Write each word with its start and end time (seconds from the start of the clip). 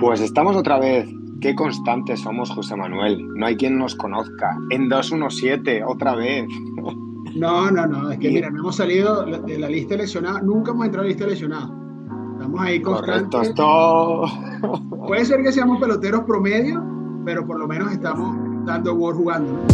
Pues 0.00 0.22
estamos 0.22 0.56
otra 0.56 0.78
vez. 0.78 1.06
Qué 1.42 1.54
constantes 1.54 2.20
somos, 2.20 2.50
José 2.50 2.74
Manuel. 2.74 3.22
No 3.34 3.44
hay 3.44 3.56
quien 3.56 3.78
nos 3.78 3.94
conozca. 3.94 4.56
En 4.70 4.88
217, 4.88 5.84
otra 5.84 6.14
vez. 6.14 6.46
No, 7.36 7.70
no, 7.70 7.86
no. 7.86 8.10
Es 8.10 8.18
que 8.18 8.30
mira, 8.30 8.50
no 8.50 8.60
hemos 8.60 8.76
salido 8.76 9.24
de 9.24 9.58
la 9.58 9.68
lista 9.68 9.96
lesionada. 9.96 10.40
Nunca 10.40 10.72
hemos 10.72 10.86
entrado 10.86 11.02
a 11.02 11.04
la 11.04 11.08
lista 11.10 11.26
lesionada. 11.26 11.70
Estamos 12.32 12.60
ahí 12.60 12.80
constantes. 12.80 13.52
Correcto, 13.54 14.24
Puede 15.06 15.24
ser 15.26 15.42
que 15.42 15.52
seamos 15.52 15.78
peloteros 15.78 16.24
promedio, 16.24 16.82
pero 17.24 17.46
por 17.46 17.58
lo 17.58 17.68
menos 17.68 17.92
estamos 17.92 18.36
dando 18.64 18.94
War 18.94 19.14
jugando. 19.14 19.66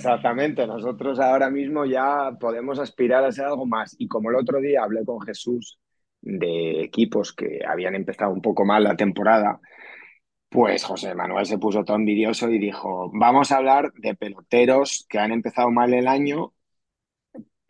Exactamente, 0.00 0.66
nosotros 0.66 1.20
ahora 1.20 1.50
mismo 1.50 1.84
ya 1.84 2.32
podemos 2.40 2.78
aspirar 2.78 3.22
a 3.22 3.32
ser 3.32 3.44
algo 3.44 3.66
más. 3.66 3.94
Y 3.98 4.08
como 4.08 4.30
el 4.30 4.36
otro 4.36 4.58
día 4.58 4.82
hablé 4.82 5.04
con 5.04 5.20
Jesús 5.20 5.78
de 6.22 6.82
equipos 6.82 7.34
que 7.34 7.60
habían 7.66 7.94
empezado 7.94 8.32
un 8.32 8.40
poco 8.40 8.64
mal 8.64 8.82
la 8.84 8.96
temporada, 8.96 9.60
pues 10.48 10.84
José 10.84 11.14
Manuel 11.14 11.44
se 11.46 11.58
puso 11.58 11.84
todo 11.84 11.96
envidioso 11.98 12.48
y 12.50 12.58
dijo, 12.58 13.10
vamos 13.12 13.52
a 13.52 13.58
hablar 13.58 13.92
de 13.94 14.14
peloteros 14.14 15.06
que 15.08 15.18
han 15.18 15.32
empezado 15.32 15.70
mal 15.70 15.92
el 15.92 16.08
año, 16.08 16.54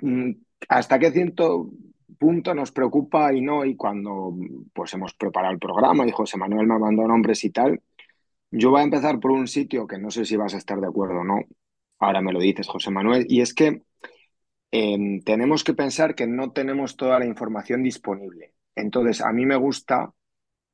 mm, 0.02 0.30
hasta 0.68 0.98
qué 0.98 1.10
cierto 1.10 1.70
punto 2.18 2.54
nos 2.54 2.70
preocupa 2.72 3.32
y 3.34 3.40
no, 3.40 3.64
y 3.64 3.76
cuando 3.76 4.34
pues 4.72 4.94
hemos 4.94 5.14
preparado 5.14 5.52
el 5.54 5.58
programa 5.58 6.06
y 6.06 6.12
José 6.12 6.38
Manuel 6.38 6.66
me 6.68 6.78
mandó 6.78 7.06
nombres 7.08 7.44
y 7.44 7.50
tal, 7.50 7.80
yo 8.52 8.70
voy 8.70 8.80
a 8.82 8.84
empezar 8.84 9.20
por 9.20 9.32
un 9.32 9.48
sitio 9.48 9.86
que 9.86 9.98
no 9.98 10.10
sé 10.10 10.24
si 10.24 10.36
vas 10.36 10.54
a 10.54 10.58
estar 10.58 10.80
de 10.80 10.86
acuerdo 10.88 11.20
o 11.20 11.24
no, 11.24 11.40
ahora 12.00 12.20
me 12.22 12.32
lo 12.32 12.40
dices 12.40 12.66
José 12.66 12.90
Manuel, 12.90 13.26
y 13.28 13.42
es 13.42 13.54
que 13.54 13.82
eh, 14.72 15.20
tenemos 15.24 15.64
que 15.64 15.74
pensar 15.74 16.14
que 16.14 16.26
no 16.26 16.52
tenemos 16.52 16.96
toda 16.96 17.18
la 17.18 17.26
información 17.26 17.82
disponible. 17.82 18.54
Entonces, 18.74 19.20
a 19.20 19.32
mí 19.32 19.46
me 19.46 19.56
gusta, 19.56 20.12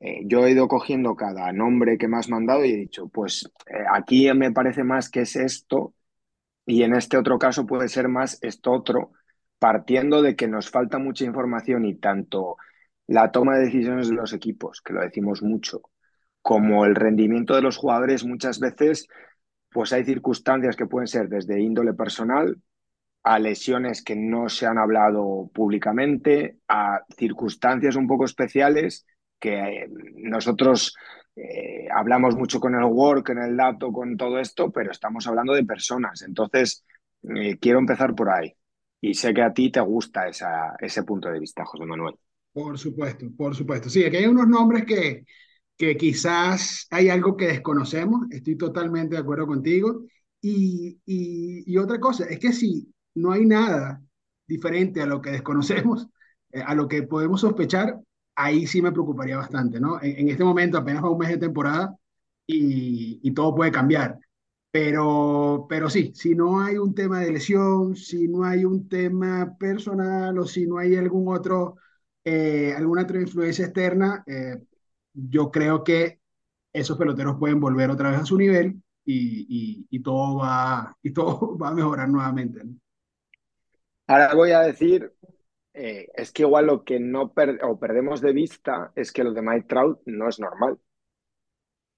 eh, 0.01 0.23
yo 0.27 0.47
he 0.47 0.53
ido 0.53 0.69
cogiendo 0.69 1.17
cada 1.17 1.53
nombre 1.53 1.99
que 1.99 2.09
me 2.09 2.19
has 2.19 2.29
mandado 2.29 2.65
y 2.65 2.73
he 2.73 2.77
dicho, 2.77 3.09
pues 3.09 3.51
eh, 3.67 3.85
aquí 3.93 4.33
me 4.35 4.53
parece 4.53 4.85
más 4.85 5.11
que 5.11 5.23
es 5.23 5.37
esto 5.37 5.95
y 6.67 6.83
en 6.83 6.95
este 6.95 7.17
otro 7.17 7.39
caso 7.39 7.67
puede 7.67 7.89
ser 7.89 8.09
más 8.09 8.39
esto 8.43 8.73
otro, 8.73 9.13
partiendo 9.59 10.23
de 10.23 10.37
que 10.37 10.49
nos 10.49 10.71
falta 10.71 10.99
mucha 10.99 11.25
información 11.25 11.85
y 11.87 11.97
tanto 11.97 12.57
la 13.07 13.31
toma 13.33 13.57
de 13.57 13.67
decisiones 13.67 14.09
de 14.09 14.17
los 14.17 14.33
equipos, 14.33 14.83
que 14.83 14.93
lo 14.93 15.01
decimos 15.01 15.43
mucho, 15.43 15.83
como 16.43 16.85
el 16.85 16.95
rendimiento 16.95 17.55
de 17.55 17.63
los 17.63 17.77
jugadores 17.77 18.25
muchas 18.25 18.61
veces, 18.61 19.09
pues 19.77 19.93
hay 19.93 20.07
circunstancias 20.07 20.75
que 20.75 20.87
pueden 20.87 21.07
ser 21.07 21.29
desde 21.29 21.61
índole 21.61 21.93
personal 21.93 22.57
a 23.23 23.39
lesiones 23.39 24.03
que 24.03 24.17
no 24.17 24.49
se 24.49 24.65
han 24.65 24.79
hablado 24.79 25.51
públicamente, 25.53 26.61
a 26.67 27.03
circunstancias 27.15 27.95
un 27.95 28.07
poco 28.07 28.25
especiales 28.25 29.05
que 29.39 29.53
eh, 29.53 29.89
nosotros 30.15 30.97
eh, 31.37 31.89
hablamos 31.95 32.37
mucho 32.37 32.59
con 32.59 32.75
el 32.75 32.85
work, 32.85 33.29
en 33.29 33.43
el 33.43 33.55
dato, 33.55 33.93
con 33.93 34.17
todo 34.17 34.39
esto, 34.39 34.73
pero 34.73 34.93
estamos 34.93 35.27
hablando 35.27 35.53
de 35.53 35.67
personas. 35.67 36.23
Entonces, 36.23 36.83
eh, 37.35 37.59
quiero 37.59 37.79
empezar 37.79 38.15
por 38.15 38.31
ahí. 38.31 38.55
Y 39.03 39.13
sé 39.13 39.35
que 39.35 39.43
a 39.43 39.53
ti 39.53 39.71
te 39.71 39.81
gusta 39.81 40.25
ese 40.81 41.03
punto 41.03 41.29
de 41.29 41.39
vista, 41.39 41.67
José 41.67 41.85
Manuel. 41.85 42.15
Por 42.51 42.79
supuesto, 42.79 43.27
por 43.37 43.55
supuesto. 43.55 43.91
Sí, 43.91 44.07
aquí 44.07 44.17
hay 44.17 44.27
unos 44.27 44.49
nombres 44.49 44.87
que, 44.87 45.27
que 45.77 45.97
quizás 45.97 46.87
hay 46.91 47.09
algo 47.11 47.37
que 47.37 47.49
desconocemos, 47.49 48.27
estoy 48.31 48.57
totalmente 48.57 49.17
de 49.17 49.21
acuerdo 49.23 49.47
contigo. 49.47 50.05
Y, 50.41 51.01
y, 51.07 51.65
y 51.73 51.79
otra 51.79 51.99
cosa, 52.01 52.25
es 52.27 52.39
que 52.39 52.53
si 52.53 52.93
no 53.15 53.33
hay 53.33 53.47
nada 53.47 54.03
diferente 54.47 55.03
a 55.03 55.07
lo 55.07 55.21
que 55.21 55.31
desconocemos, 55.31 56.09
eh, 56.53 56.63
a 56.63 56.75
lo 56.75 56.89
que 56.89 57.03
podemos 57.03 57.41
sospechar, 57.41 58.01
ahí 58.35 58.67
sí 58.67 58.83
me 58.83 58.93
preocuparía 58.93 59.37
bastante, 59.39 59.81
¿no? 59.81 60.01
En, 60.03 60.19
en 60.21 60.29
este 60.29 60.45
momento 60.45 60.79
apenas 60.79 61.03
va 61.03 61.11
un 61.11 61.19
mes 61.19 61.31
de 61.31 61.39
temporada 61.39 61.95
y, 62.47 63.21
y, 63.23 63.33
todo 63.33 63.55
puede 63.55 63.73
cambiar. 63.73 64.19
Pero, 64.71 65.67
pero 65.69 65.89
sí, 65.91 66.13
si 66.15 66.35
no 66.35 66.61
hay 66.61 66.77
un 66.79 66.95
tema 66.95 67.21
de 67.21 67.33
lesión, 67.33 67.97
si 67.97 68.29
no 68.29 68.45
hay 68.45 68.65
un 68.65 68.89
tema 68.89 69.57
personal 69.59 70.39
o 70.39 70.47
si 70.47 70.67
no 70.67 70.79
hay 70.79 70.97
algún 70.97 71.35
otro, 71.35 71.77
eh, 72.25 72.75
alguna 72.77 73.03
otra 73.03 73.21
influencia 73.21 73.65
externa, 73.67 74.23
eh, 74.27 74.57
yo 75.17 75.51
creo 75.51 75.85
que 75.85 76.21
esos 76.73 76.99
peloteros 76.99 77.39
pueden 77.39 77.61
volver 77.61 77.91
otra 77.91 78.11
vez 78.11 78.21
a 78.21 78.27
su 78.27 78.39
nivel 78.39 78.83
y, 79.05 79.47
y, 79.49 79.87
y 79.91 80.03
todo, 80.03 80.39
va, 80.39 80.97
y 81.03 81.13
todo 81.15 81.59
va 81.59 81.69
a 81.69 81.75
mejorar 81.75 82.09
nuevamente. 82.09 82.63
Ahora 84.07 84.35
voy 84.35 84.53
a 84.53 84.61
decir, 84.61 85.13
eh, 85.75 86.09
es 86.15 86.33
que 86.33 86.43
igual 86.43 86.67
lo 86.67 86.85
que 86.85 87.01
no 87.01 87.33
o 87.63 87.79
perdemos 87.81 88.21
de 88.21 88.33
vista 88.33 88.93
es 88.97 89.13
que 89.13 89.25
lo 89.25 89.33
de 89.33 89.43
Mike 89.43 89.67
Trout 89.69 90.01
no 90.07 90.29
es 90.29 90.39
normal. 90.41 90.79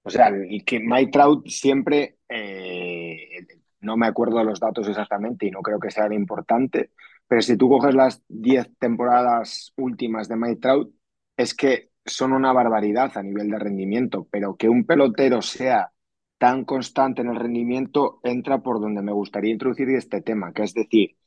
O 0.03 0.09
sea, 0.09 0.31
y 0.49 0.63
que 0.63 0.79
Mike 0.79 1.11
Trout 1.11 1.47
siempre, 1.47 2.17
eh, 2.29 3.45
no 3.81 3.97
me 3.97 4.07
acuerdo 4.07 4.37
de 4.39 4.45
los 4.45 4.59
datos 4.59 4.87
exactamente 4.87 5.45
y 5.45 5.51
no 5.51 5.61
creo 5.61 5.79
que 5.79 5.91
sea 5.91 6.11
importante, 6.13 6.91
pero 7.27 7.41
si 7.41 7.57
tú 7.57 7.69
coges 7.69 7.93
las 7.95 8.23
10 8.27 8.69
temporadas 8.79 9.73
últimas 9.77 10.27
de 10.27 10.35
Mike 10.37 10.61
Trout, 10.61 10.93
es 11.37 11.53
que 11.53 11.88
son 12.09 12.33
una 12.33 12.53
barbaridad 12.53 13.17
a 13.17 13.23
nivel 13.23 13.49
de 13.49 13.59
rendimiento, 13.59 14.27
pero 14.31 14.55
que 14.55 14.69
un 14.69 14.85
pelotero 14.85 15.41
sea 15.41 15.91
tan 16.37 16.65
constante 16.65 17.21
en 17.21 17.29
el 17.29 17.35
rendimiento 17.35 18.19
entra 18.23 18.59
por 18.59 18.79
donde 18.81 19.01
me 19.01 19.11
gustaría 19.11 19.51
introducir 19.51 19.89
este 19.89 20.21
tema, 20.21 20.53
que 20.53 20.63
es 20.63 20.73
decir, 20.73 21.17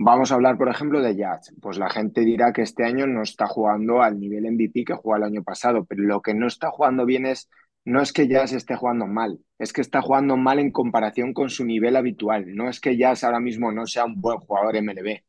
Vamos 0.00 0.30
a 0.30 0.36
hablar, 0.36 0.56
por 0.56 0.68
ejemplo, 0.68 1.00
de 1.02 1.16
Jazz. 1.16 1.52
Pues 1.60 1.76
la 1.76 1.90
gente 1.90 2.20
dirá 2.20 2.52
que 2.52 2.62
este 2.62 2.84
año 2.84 3.08
no 3.08 3.22
está 3.22 3.48
jugando 3.48 4.00
al 4.00 4.20
nivel 4.20 4.46
MVP 4.46 4.84
que 4.84 4.94
jugó 4.94 5.16
el 5.16 5.24
año 5.24 5.42
pasado, 5.42 5.84
pero 5.86 6.04
lo 6.04 6.22
que 6.22 6.34
no 6.34 6.46
está 6.46 6.70
jugando 6.70 7.04
bien 7.04 7.26
es, 7.26 7.50
no 7.84 8.00
es 8.00 8.12
que 8.12 8.28
Jazz 8.28 8.52
esté 8.52 8.76
jugando 8.76 9.08
mal, 9.08 9.40
es 9.58 9.72
que 9.72 9.80
está 9.80 10.00
jugando 10.00 10.36
mal 10.36 10.60
en 10.60 10.70
comparación 10.70 11.32
con 11.32 11.50
su 11.50 11.64
nivel 11.64 11.96
habitual. 11.96 12.54
No 12.54 12.68
es 12.68 12.80
que 12.80 12.96
Jazz 12.96 13.24
ahora 13.24 13.40
mismo 13.40 13.72
no 13.72 13.86
sea 13.86 14.04
un 14.04 14.20
buen 14.20 14.38
jugador 14.38 14.76
MLB. 14.76 15.24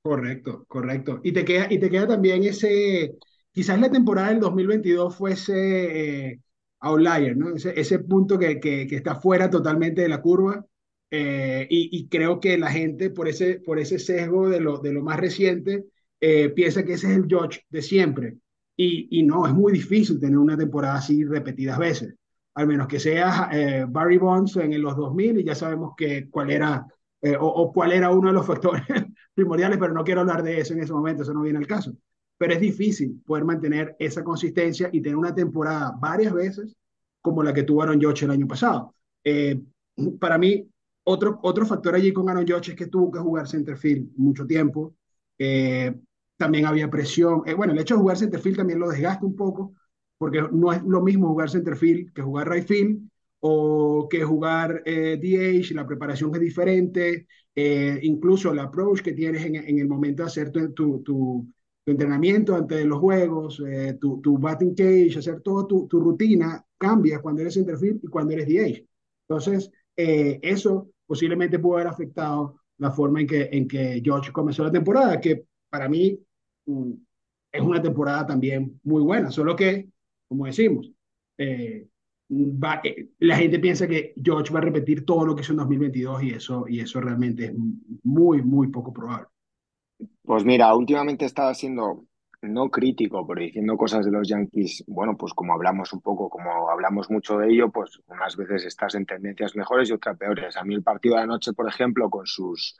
Correcto, 0.00 0.64
correcto. 0.66 1.20
Y 1.22 1.32
te 1.32 1.44
queda, 1.44 1.66
y 1.68 1.78
te 1.78 1.90
queda 1.90 2.06
también 2.06 2.42
ese, 2.44 3.16
quizás 3.56 3.80
la 3.80 3.90
temporada 3.90 4.28
del 4.28 4.40
2022 4.40 5.16
fuese 5.16 6.28
eh, 6.28 6.40
outlier, 6.80 7.34
¿no? 7.34 7.56
Ese, 7.56 7.72
ese 7.80 8.00
punto 8.00 8.38
que, 8.38 8.60
que, 8.60 8.86
que 8.86 8.96
está 8.96 9.14
fuera 9.14 9.48
totalmente 9.48 10.02
de 10.02 10.10
la 10.10 10.20
curva 10.20 10.66
eh, 11.10 11.66
y, 11.70 11.88
y, 11.98 12.06
creo 12.08 12.38
que 12.38 12.58
la 12.58 12.70
gente, 12.70 13.08
por 13.08 13.28
ese, 13.28 13.60
por 13.60 13.78
ese 13.78 13.98
sesgo 13.98 14.50
de 14.50 14.60
lo, 14.60 14.76
de 14.80 14.92
lo 14.92 15.02
más 15.02 15.18
reciente, 15.18 15.86
eh, 16.20 16.50
piensa 16.50 16.84
que 16.84 16.92
ese 16.94 17.10
es 17.10 17.16
el 17.16 17.26
George 17.26 17.62
de 17.70 17.80
siempre. 17.80 18.36
Y, 18.76 19.08
y, 19.20 19.22
no, 19.22 19.46
es 19.46 19.54
muy 19.54 19.72
difícil 19.72 20.20
tener 20.20 20.36
una 20.36 20.58
temporada 20.58 20.96
así 20.96 21.24
repetidas 21.24 21.78
veces. 21.78 22.14
Al 22.56 22.66
menos 22.66 22.88
que 22.88 23.00
sea 23.00 23.48
eh, 23.52 23.86
Barry 23.88 24.18
Bonds 24.18 24.56
en 24.58 24.82
los 24.82 24.96
2000 24.96 25.40
y 25.40 25.44
ya 25.44 25.54
sabemos 25.54 25.94
que, 25.96 26.28
cuál 26.28 26.50
era 26.50 26.86
eh, 27.22 27.36
o, 27.36 27.46
o, 27.46 27.72
cuál 27.72 27.92
era 27.92 28.10
uno 28.10 28.28
de 28.28 28.34
los 28.34 28.46
factores 28.52 28.84
primordiales, 29.32 29.78
pero 29.78 29.94
no 29.94 30.04
quiero 30.04 30.20
hablar 30.20 30.42
de 30.42 30.60
eso 30.60 30.74
en 30.74 30.82
ese 30.82 30.92
momento, 30.92 31.22
eso 31.22 31.32
no 31.32 31.40
viene 31.40 31.58
al 31.58 31.66
caso. 31.66 31.96
Pero 32.38 32.52
es 32.52 32.60
difícil 32.60 33.22
poder 33.24 33.44
mantener 33.44 33.96
esa 33.98 34.22
consistencia 34.22 34.90
y 34.92 35.00
tener 35.00 35.16
una 35.16 35.34
temporada 35.34 35.94
varias 35.98 36.32
veces 36.32 36.76
como 37.22 37.42
la 37.42 37.52
que 37.52 37.62
tuvo 37.62 37.82
Aaron 37.82 38.00
George 38.00 38.24
el 38.24 38.30
año 38.30 38.46
pasado. 38.46 38.94
Eh, 39.24 39.60
para 40.20 40.38
mí, 40.38 40.68
otro, 41.04 41.38
otro 41.42 41.66
factor 41.66 41.94
allí 41.94 42.12
con 42.12 42.28
Aaron 42.28 42.46
Judge 42.46 42.70
es 42.70 42.76
que 42.76 42.86
tuvo 42.86 43.10
que 43.10 43.18
jugar 43.18 43.48
centerfield 43.48 44.10
mucho 44.16 44.46
tiempo. 44.46 44.94
Eh, 45.38 45.94
también 46.36 46.66
había 46.66 46.90
presión. 46.90 47.42
Eh, 47.46 47.54
bueno, 47.54 47.72
el 47.72 47.78
hecho 47.78 47.94
de 47.94 48.00
jugar 48.00 48.18
centerfield 48.18 48.58
también 48.58 48.78
lo 48.78 48.88
desgasta 48.88 49.24
un 49.26 49.36
poco, 49.36 49.74
porque 50.18 50.42
no 50.52 50.72
es 50.72 50.82
lo 50.82 51.02
mismo 51.02 51.28
jugar 51.28 51.50
centerfield 51.50 52.12
que 52.12 52.22
jugar 52.22 52.50
right 52.50 52.66
field 52.66 53.08
o 53.40 54.08
que 54.08 54.24
jugar 54.24 54.82
eh, 54.84 55.18
DH, 55.20 55.74
la 55.74 55.86
preparación 55.86 56.34
es 56.34 56.40
diferente, 56.40 57.26
eh, 57.54 57.98
incluso 58.02 58.52
el 58.52 58.58
approach 58.58 59.00
que 59.02 59.12
tienes 59.12 59.44
en, 59.44 59.56
en, 59.56 59.78
el 59.78 59.88
momento 59.88 60.22
de 60.22 60.26
hacer 60.28 60.50
tu, 60.50 60.72
tu, 60.72 61.02
tu, 61.02 61.46
tu 61.86 61.92
entrenamiento 61.92 62.56
antes 62.56 62.78
de 62.78 62.84
los 62.84 62.98
juegos, 62.98 63.62
eh, 63.64 63.96
tu, 64.00 64.20
tu 64.20 64.38
batting 64.38 64.74
cage, 64.74 65.18
hacer 65.18 65.40
toda 65.40 65.68
tu, 65.68 65.86
tu 65.86 66.00
rutina 66.00 66.60
cambia 66.76 67.20
cuando 67.20 67.42
eres 67.42 67.54
centerfield 67.54 68.00
y 68.02 68.08
cuando 68.08 68.32
eres 68.32 68.48
DH. 68.48 68.84
Entonces, 69.28 69.70
eh, 69.96 70.40
eso 70.42 70.90
posiblemente 71.06 71.60
pudo 71.60 71.74
haber 71.74 71.86
afectado 71.86 72.58
la 72.78 72.90
forma 72.90 73.20
en 73.20 73.28
que, 73.28 73.48
en 73.52 73.68
que 73.68 74.02
George 74.04 74.32
comenzó 74.32 74.64
la 74.64 74.72
temporada, 74.72 75.20
que 75.20 75.44
para 75.70 75.88
mí 75.88 76.18
mm, 76.66 76.92
es 77.52 77.62
una 77.62 77.80
temporada 77.80 78.26
también 78.26 78.80
muy 78.82 79.02
buena, 79.04 79.30
solo 79.30 79.54
que, 79.54 79.88
como 80.26 80.46
decimos, 80.46 80.90
eh, 81.38 81.86
va, 82.32 82.80
eh, 82.82 83.10
la 83.20 83.36
gente 83.36 83.60
piensa 83.60 83.86
que 83.86 84.12
George 84.20 84.52
va 84.52 84.58
a 84.58 84.62
repetir 84.62 85.04
todo 85.04 85.24
lo 85.24 85.36
que 85.36 85.42
hizo 85.42 85.52
en 85.52 85.58
2022 85.58 86.22
y 86.24 86.30
eso, 86.30 86.66
y 86.68 86.80
eso 86.80 87.00
realmente 87.00 87.44
es 87.44 87.52
muy, 88.02 88.42
muy 88.42 88.66
poco 88.72 88.92
probable. 88.92 89.28
Pues 90.22 90.44
mira, 90.44 90.74
últimamente 90.74 91.24
estaba 91.24 91.54
siendo 91.54 92.04
no 92.42 92.70
crítico, 92.70 93.26
pero 93.26 93.40
diciendo 93.40 93.76
cosas 93.76 94.04
de 94.04 94.10
los 94.12 94.28
Yankees, 94.28 94.84
bueno, 94.86 95.16
pues 95.16 95.32
como 95.34 95.54
hablamos 95.54 95.92
un 95.92 96.00
poco, 96.00 96.28
como 96.28 96.68
hablamos 96.70 97.10
mucho 97.10 97.38
de 97.38 97.48
ello, 97.50 97.70
pues 97.70 97.98
unas 98.06 98.36
veces 98.36 98.64
estás 98.66 98.94
en 98.94 99.06
tendencias 99.06 99.56
mejores 99.56 99.88
y 99.88 99.92
otras 99.92 100.16
peores. 100.18 100.56
A 100.56 100.64
mí 100.64 100.74
el 100.74 100.82
partido 100.82 101.16
de 101.16 101.22
anoche, 101.22 101.52
por 101.54 101.68
ejemplo, 101.68 102.10
con 102.10 102.26
sus 102.26 102.76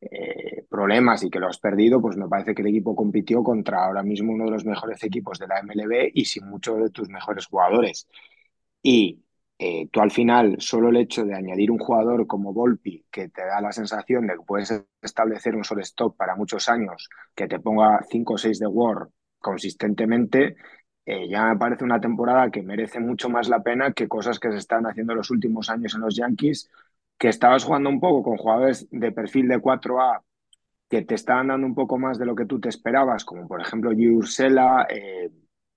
eh, 0.00 0.64
problemas 0.70 1.22
y 1.24 1.30
que 1.30 1.40
lo 1.40 1.48
has 1.48 1.58
perdido, 1.58 2.00
pues 2.00 2.16
me 2.16 2.28
parece 2.28 2.54
que 2.54 2.62
el 2.62 2.68
equipo 2.68 2.96
compitió 2.96 3.42
contra 3.44 3.84
ahora 3.84 4.02
mismo 4.02 4.32
uno 4.32 4.44
de 4.46 4.50
los 4.52 4.64
mejores 4.64 5.02
equipos 5.04 5.38
de 5.38 5.48
la 5.48 5.60
MLB 5.60 6.10
y 6.14 6.24
sin 6.26 6.48
muchos 6.48 6.78
de 6.80 6.90
tus 6.90 7.08
mejores 7.10 7.46
jugadores. 7.46 8.08
Y 8.82 9.24
eh, 9.58 9.88
tú 9.90 10.00
al 10.00 10.10
final, 10.10 10.56
solo 10.58 10.90
el 10.90 10.96
hecho 10.98 11.24
de 11.24 11.34
añadir 11.34 11.70
un 11.70 11.78
jugador 11.78 12.26
como 12.26 12.52
Volpi, 12.52 13.06
que 13.10 13.28
te 13.28 13.44
da 13.46 13.60
la 13.60 13.72
sensación 13.72 14.26
de 14.26 14.34
que 14.34 14.42
puedes 14.46 14.84
establecer 15.02 15.56
un 15.56 15.64
solo 15.64 15.80
stop 15.82 16.16
para 16.16 16.36
muchos 16.36 16.68
años, 16.68 17.08
que 17.34 17.48
te 17.48 17.58
ponga 17.60 18.00
5 18.10 18.34
o 18.34 18.38
6 18.38 18.58
de 18.58 18.66
War 18.66 19.08
consistentemente, 19.38 20.56
eh, 21.06 21.28
ya 21.28 21.46
me 21.46 21.56
parece 21.56 21.84
una 21.84 22.00
temporada 22.00 22.50
que 22.50 22.62
merece 22.62 23.00
mucho 23.00 23.28
más 23.30 23.48
la 23.48 23.62
pena 23.62 23.92
que 23.92 24.08
cosas 24.08 24.38
que 24.40 24.50
se 24.50 24.58
están 24.58 24.86
haciendo 24.86 25.14
los 25.14 25.30
últimos 25.30 25.70
años 25.70 25.94
en 25.94 26.00
los 26.02 26.16
Yankees, 26.16 26.70
que 27.18 27.28
estabas 27.28 27.64
jugando 27.64 27.88
un 27.90 28.00
poco 28.00 28.22
con 28.22 28.36
jugadores 28.36 28.86
de 28.90 29.12
perfil 29.12 29.48
de 29.48 29.58
4A 29.60 30.22
que 30.88 31.02
te 31.02 31.14
estaban 31.14 31.48
dando 31.48 31.66
un 31.66 31.74
poco 31.74 31.98
más 31.98 32.18
de 32.18 32.26
lo 32.26 32.34
que 32.36 32.46
tú 32.46 32.60
te 32.60 32.68
esperabas, 32.68 33.24
como 33.24 33.48
por 33.48 33.60
ejemplo 33.60 33.90
Ursela, 33.90 34.86
eh, 34.90 35.30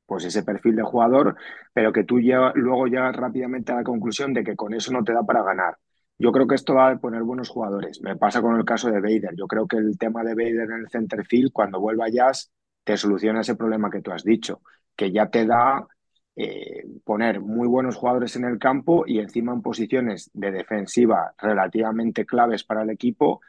pues 0.10 0.26
ese 0.26 0.44
perfil 0.44 0.76
de 0.76 0.84
jugador, 0.84 1.36
pero 1.72 1.94
que 1.94 2.04
tú 2.04 2.18
luego 2.20 2.88
llegas 2.88 3.16
rápidamente 3.16 3.72
a 3.72 3.76
la 3.76 3.84
conclusión 3.84 4.34
de 4.34 4.44
que 4.44 4.56
con 4.56 4.74
eso 4.74 4.92
no 4.92 5.04
te 5.04 5.14
da 5.14 5.24
para 5.24 5.44
ganar. 5.44 5.78
Yo 6.18 6.32
creo 6.32 6.48
que 6.48 6.56
esto 6.56 6.74
va 6.74 6.90
a 6.90 6.98
poner 6.98 7.24
buenos 7.24 7.48
jugadores. 7.48 8.02
Me 8.02 8.18
pasa 8.18 8.42
con 8.42 8.58
el 8.58 8.66
caso 8.66 8.90
de 8.90 9.00
Bader. 9.00 9.36
Yo 9.38 9.48
creo 9.48 9.68
que 9.68 9.78
el 9.78 9.98
tema 9.98 10.24
de 10.24 10.34
Bader 10.34 10.70
en 10.72 10.80
el 10.82 10.90
center 10.90 11.26
field, 11.26 11.52
cuando 11.54 11.80
vuelva 11.80 12.10
Jazz, 12.10 12.52
te 12.84 12.98
soluciona 12.98 13.42
ese 13.42 13.56
problema 13.56 13.90
que 13.92 14.02
tú 14.02 14.12
has 14.12 14.24
dicho, 14.24 14.62
que 14.96 15.12
ya 15.12 15.30
te 15.30 15.46
da 15.46 15.88
eh, 16.36 16.84
poner 17.06 17.40
muy 17.40 17.68
buenos 17.68 17.96
jugadores 17.96 18.36
en 18.36 18.46
el 18.46 18.58
campo 18.58 19.06
y 19.06 19.20
encima 19.20 19.54
en 19.54 19.62
posiciones 19.62 20.32
de 20.34 20.52
defensiva 20.52 21.34
relativamente 21.38 22.26
claves 22.26 22.64
para 22.64 22.82
el 22.82 22.90
equipo. 22.90 23.42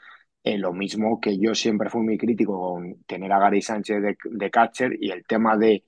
Eh, 0.45 0.59
lo 0.59 0.73
mismo 0.73 1.21
que 1.21 1.39
yo 1.39 1.55
siempre 1.55 1.91
fui 1.91 2.03
muy 2.03 2.19
crítico 2.19 2.59
con 2.61 3.03
tener 3.05 3.33
a 3.33 3.39
Gary 3.39 3.63
Sánchez 3.63 4.17
de 4.25 4.51
catcher 4.51 4.97
y 5.01 5.11
el 5.11 5.25
tema 5.27 5.57
de 5.57 5.85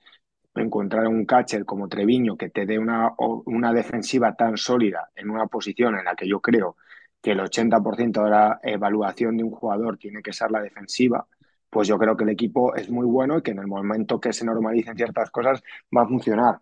encontrar 0.55 1.07
un 1.07 1.25
catcher 1.25 1.65
como 1.65 1.87
Treviño 1.87 2.37
que 2.37 2.49
te 2.49 2.65
dé 2.65 2.79
una, 2.79 3.13
una 3.17 3.73
defensiva 3.73 4.35
tan 4.35 4.57
sólida 4.57 5.09
en 5.15 5.29
una 5.29 5.47
posición 5.47 5.97
en 5.97 6.05
la 6.05 6.15
que 6.15 6.27
yo 6.27 6.41
creo 6.41 6.77
que 7.21 7.31
el 7.31 7.39
80% 7.39 8.23
de 8.23 8.29
la 8.29 8.59
evaluación 8.63 9.37
de 9.37 9.43
un 9.43 9.51
jugador 9.51 9.97
tiene 9.97 10.21
que 10.21 10.33
ser 10.33 10.51
la 10.51 10.61
defensiva, 10.61 11.27
pues 11.69 11.87
yo 11.87 11.97
creo 11.97 12.15
que 12.17 12.23
el 12.25 12.29
equipo 12.31 12.75
es 12.75 12.89
muy 12.89 13.05
bueno 13.05 13.37
y 13.37 13.41
que 13.41 13.51
en 13.51 13.59
el 13.59 13.67
momento 13.67 14.19
que 14.19 14.33
se 14.33 14.45
normalicen 14.45 14.95
ciertas 14.97 15.31
cosas 15.31 15.63
va 15.95 16.03
a 16.03 16.07
funcionar. 16.07 16.59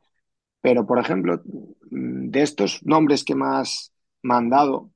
Pero, 0.62 0.86
por 0.86 1.00
ejemplo, 1.00 1.42
de 1.46 2.42
estos 2.42 2.84
nombres 2.86 3.24
que 3.24 3.36
más 3.36 3.94
me 4.22 4.36
han 4.36 4.50
dado, 4.50 4.92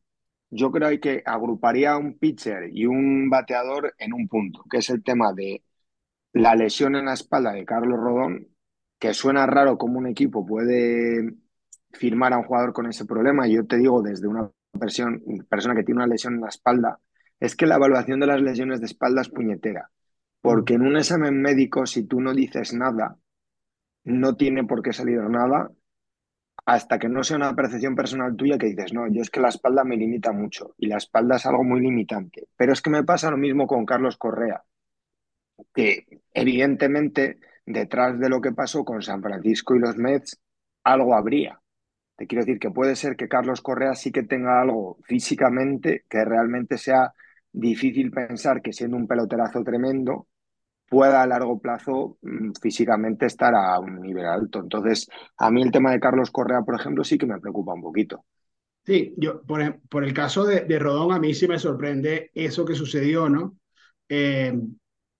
yo 0.49 0.71
creo 0.71 0.99
que 0.99 1.23
agruparía 1.25 1.97
un 1.97 2.17
pitcher 2.17 2.69
y 2.73 2.85
un 2.85 3.29
bateador 3.29 3.95
en 3.97 4.13
un 4.13 4.27
punto, 4.27 4.63
que 4.69 4.77
es 4.77 4.89
el 4.89 5.03
tema 5.03 5.33
de 5.33 5.63
la 6.33 6.55
lesión 6.55 6.95
en 6.95 7.05
la 7.05 7.13
espalda 7.13 7.53
de 7.53 7.65
Carlos 7.65 7.99
Rodón, 7.99 8.47
que 9.05 9.13
suena 9.13 9.45
raro 9.45 9.77
como 9.77 9.99
un 9.99 10.07
equipo 10.07 10.43
puede 10.43 11.35
firmar 11.91 12.33
a 12.33 12.39
un 12.39 12.45
jugador 12.45 12.73
con 12.73 12.87
ese 12.87 13.05
problema. 13.05 13.47
Yo 13.47 13.63
te 13.67 13.77
digo 13.77 14.01
desde 14.01 14.27
una 14.27 14.49
persona, 14.79 15.19
persona 15.47 15.75
que 15.75 15.83
tiene 15.83 15.99
una 15.99 16.07
lesión 16.07 16.33
en 16.33 16.41
la 16.41 16.49
espalda, 16.49 16.99
es 17.39 17.55
que 17.55 17.67
la 17.67 17.75
evaluación 17.75 18.19
de 18.19 18.25
las 18.25 18.41
lesiones 18.41 18.79
de 18.79 18.87
espalda 18.87 19.21
es 19.21 19.29
puñetera. 19.29 19.91
Porque 20.41 20.73
en 20.73 20.81
un 20.81 20.97
examen 20.97 21.39
médico, 21.39 21.85
si 21.85 22.07
tú 22.07 22.19
no 22.19 22.33
dices 22.33 22.73
nada, 22.73 23.19
no 24.05 24.35
tiene 24.35 24.63
por 24.63 24.81
qué 24.81 24.91
salir 24.91 25.21
nada 25.21 25.69
hasta 26.65 26.97
que 26.97 27.07
no 27.07 27.23
sea 27.23 27.37
una 27.37 27.55
percepción 27.55 27.95
personal 27.95 28.35
tuya 28.35 28.57
que 28.57 28.67
dices, 28.67 28.91
no, 28.91 29.07
yo 29.07 29.21
es 29.21 29.29
que 29.29 29.39
la 29.39 29.49
espalda 29.49 29.83
me 29.83 29.97
limita 29.97 30.31
mucho 30.31 30.73
y 30.79 30.87
la 30.87 30.97
espalda 30.97 31.35
es 31.35 31.45
algo 31.45 31.63
muy 31.63 31.79
limitante. 31.79 32.47
Pero 32.57 32.73
es 32.73 32.81
que 32.81 32.89
me 32.89 33.03
pasa 33.03 33.29
lo 33.29 33.37
mismo 33.37 33.67
con 33.67 33.85
Carlos 33.85 34.17
Correa, 34.17 34.63
que 35.75 36.07
evidentemente 36.33 37.37
detrás 37.65 38.19
de 38.19 38.29
lo 38.29 38.41
que 38.41 38.51
pasó 38.51 38.83
con 38.83 39.01
San 39.01 39.21
Francisco 39.21 39.75
y 39.75 39.79
los 39.79 39.97
Mets, 39.97 40.39
algo 40.83 41.15
habría. 41.15 41.59
Te 42.15 42.27
quiero 42.27 42.45
decir 42.45 42.59
que 42.59 42.71
puede 42.71 42.95
ser 42.95 43.15
que 43.15 43.27
Carlos 43.27 43.61
Correa 43.61 43.95
sí 43.95 44.11
que 44.11 44.23
tenga 44.23 44.61
algo 44.61 44.97
físicamente 45.03 46.05
que 46.09 46.23
realmente 46.23 46.77
sea 46.77 47.13
difícil 47.51 48.11
pensar 48.11 48.61
que 48.61 48.73
siendo 48.73 48.97
un 48.97 49.07
peloterazo 49.07 49.63
tremendo 49.63 50.27
pueda 50.87 51.23
a 51.23 51.27
largo 51.27 51.59
plazo 51.59 52.17
mm, 52.21 52.51
físicamente 52.61 53.25
estar 53.25 53.53
a 53.55 53.79
un 53.79 54.01
nivel 54.01 54.25
alto. 54.25 54.59
Entonces, 54.59 55.09
a 55.37 55.49
mí 55.49 55.61
el 55.61 55.71
tema 55.71 55.91
de 55.91 55.99
Carlos 55.99 56.31
Correa, 56.31 56.61
por 56.61 56.75
ejemplo, 56.75 57.03
sí 57.03 57.17
que 57.17 57.25
me 57.25 57.39
preocupa 57.39 57.73
un 57.73 57.81
poquito. 57.81 58.23
Sí, 58.85 59.15
yo 59.17 59.41
por, 59.41 59.79
por 59.89 60.03
el 60.03 60.13
caso 60.13 60.45
de, 60.45 60.61
de, 60.61 60.77
Rodón, 60.77 61.11
a 61.11 61.19
mí 61.19 61.33
sí 61.33 61.47
me 61.47 61.57
sorprende 61.57 62.29
eso 62.35 62.65
que 62.65 62.75
sucedió, 62.75 63.27
¿no? 63.29 63.57
Eh, 64.07 64.53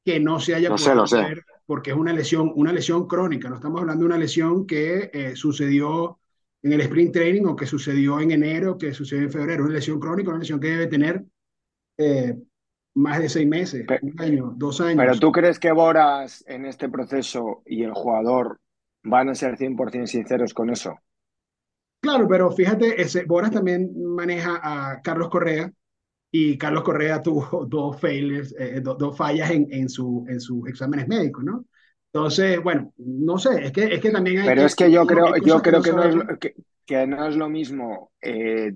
que 0.06 0.20
no 0.20 0.40
se 0.40 0.54
haya 0.54 0.70
no 0.70 0.78
sé, 0.78 0.94
lo 0.94 1.08
sé 1.08 1.26
porque 1.66 1.92
es 1.92 1.98
una 1.98 2.14
lesión, 2.14 2.52
una 2.56 2.72
lesión 2.72 3.08
crónica. 3.08 3.50
No 3.50 3.56
estamos 3.56 3.82
hablando 3.82 4.02
de 4.02 4.06
una 4.08 4.18
lesión 4.18 4.66
que 4.66 5.10
eh, 5.14 5.36
sucedió 5.36 6.20
en 6.62 6.74
el 6.74 6.82
sprint 6.82 7.14
training 7.14 7.46
o 7.46 7.56
que 7.56 7.66
sucedió 7.66 8.20
en 8.20 8.32
enero, 8.32 8.78
que 8.78 8.94
sucedió 8.94 9.24
en 9.24 9.32
febrero. 9.32 9.66
Una 9.66 9.74
lesión 9.74 10.00
crónica, 10.00 10.30
una 10.30 10.40
lesión 10.40 10.60
que 10.60 10.70
debe 10.70 10.88
tener 10.88 11.24
eh, 11.98 12.36
más 12.96 13.20
de 13.20 13.30
seis 13.30 13.48
meses, 13.48 13.86
un 14.02 14.16
año, 14.20 14.54
dos 14.56 14.82
años. 14.82 14.98
Pero 14.98 15.20
tú 15.20 15.32
crees 15.32 15.60
que 15.60 15.72
Boras 15.72 16.44
en 16.48 16.66
este 16.66 16.90
proceso 16.90 17.62
y 17.66 17.84
el 17.84 17.94
jugador 17.94 18.60
van 19.06 19.30
a 19.30 19.36
ser 19.36 19.58
100% 19.58 20.08
sinceros 20.08 20.54
con 20.54 20.70
eso? 20.70 21.00
Claro, 22.02 22.28
pero 22.28 22.52
fíjate, 22.52 23.02
ese, 23.02 23.26
Boras 23.26 23.52
también 23.52 23.92
maneja 23.96 24.60
a 24.62 25.02
Carlos 25.02 25.30
Correa, 25.30 25.72
y 26.38 26.58
Carlos 26.58 26.84
Correa 26.84 27.22
tuvo 27.24 27.66
dos 27.66 28.00
failures, 28.00 28.54
eh, 28.60 28.82
dos 28.82 29.18
fallas 29.18 29.52
en, 29.52 29.68
en, 29.72 29.88
su, 29.88 30.26
en 30.28 30.42
sus 30.42 30.68
exámenes 30.68 31.08
médicos, 31.08 31.44
¿no? 31.44 31.66
Entonces, 32.12 32.62
bueno, 32.62 32.94
no 32.98 33.38
sé, 33.38 33.66
es 33.66 33.72
que, 33.72 33.86
es 33.86 34.00
que 34.00 34.10
también 34.10 34.40
hay... 34.40 34.48
Pero 34.48 34.62
es 34.64 34.76
que 34.76 34.90
yo 34.90 35.06
creo, 35.06 35.36
yo 35.38 35.62
creo 35.62 35.82
que, 35.82 35.92
no 35.92 36.04
es, 36.04 36.40
que, 36.40 36.56
que, 36.86 37.08
no 37.08 37.28
es 37.28 37.36
lo 37.36 37.50
mismo 37.50 38.12
eh, 38.22 38.74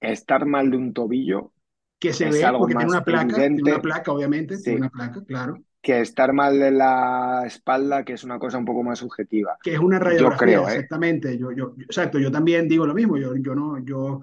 estar 0.00 0.44
mal 0.44 0.70
de 0.70 0.76
un 0.76 0.92
tobillo. 0.92 1.52
Que 1.98 2.12
se 2.12 2.28
ve 2.28 2.44
porque 2.58 2.74
tiene 2.74 2.90
una 2.90 3.04
placa, 3.04 3.34
tiene 3.34 3.62
una 3.62 3.80
placa, 3.80 4.12
obviamente, 4.12 4.58
tiene 4.58 4.80
una 4.80 4.90
placa, 4.90 5.22
claro. 5.24 5.58
Que 5.80 6.00
estar 6.00 6.32
mal 6.32 6.58
de 6.58 6.70
la 6.70 7.44
espalda, 7.46 8.04
que 8.04 8.12
es 8.14 8.24
una 8.24 8.38
cosa 8.38 8.58
un 8.58 8.64
poco 8.64 8.82
más 8.82 8.98
subjetiva. 8.98 9.56
Que 9.62 9.74
es 9.74 9.78
una 9.78 9.98
radiografía, 9.98 10.36
yo 10.36 10.38
creo, 10.38 10.68
¿eh? 10.68 10.72
exactamente. 10.72 11.38
Yo, 11.38 11.52
yo, 11.52 11.74
exacto, 11.78 12.18
yo 12.18 12.30
también 12.30 12.68
digo 12.68 12.86
lo 12.86 12.94
mismo. 12.94 13.16
Yo, 13.16 13.34
yo 13.36 13.54
no, 13.54 13.78
yo 13.84 14.22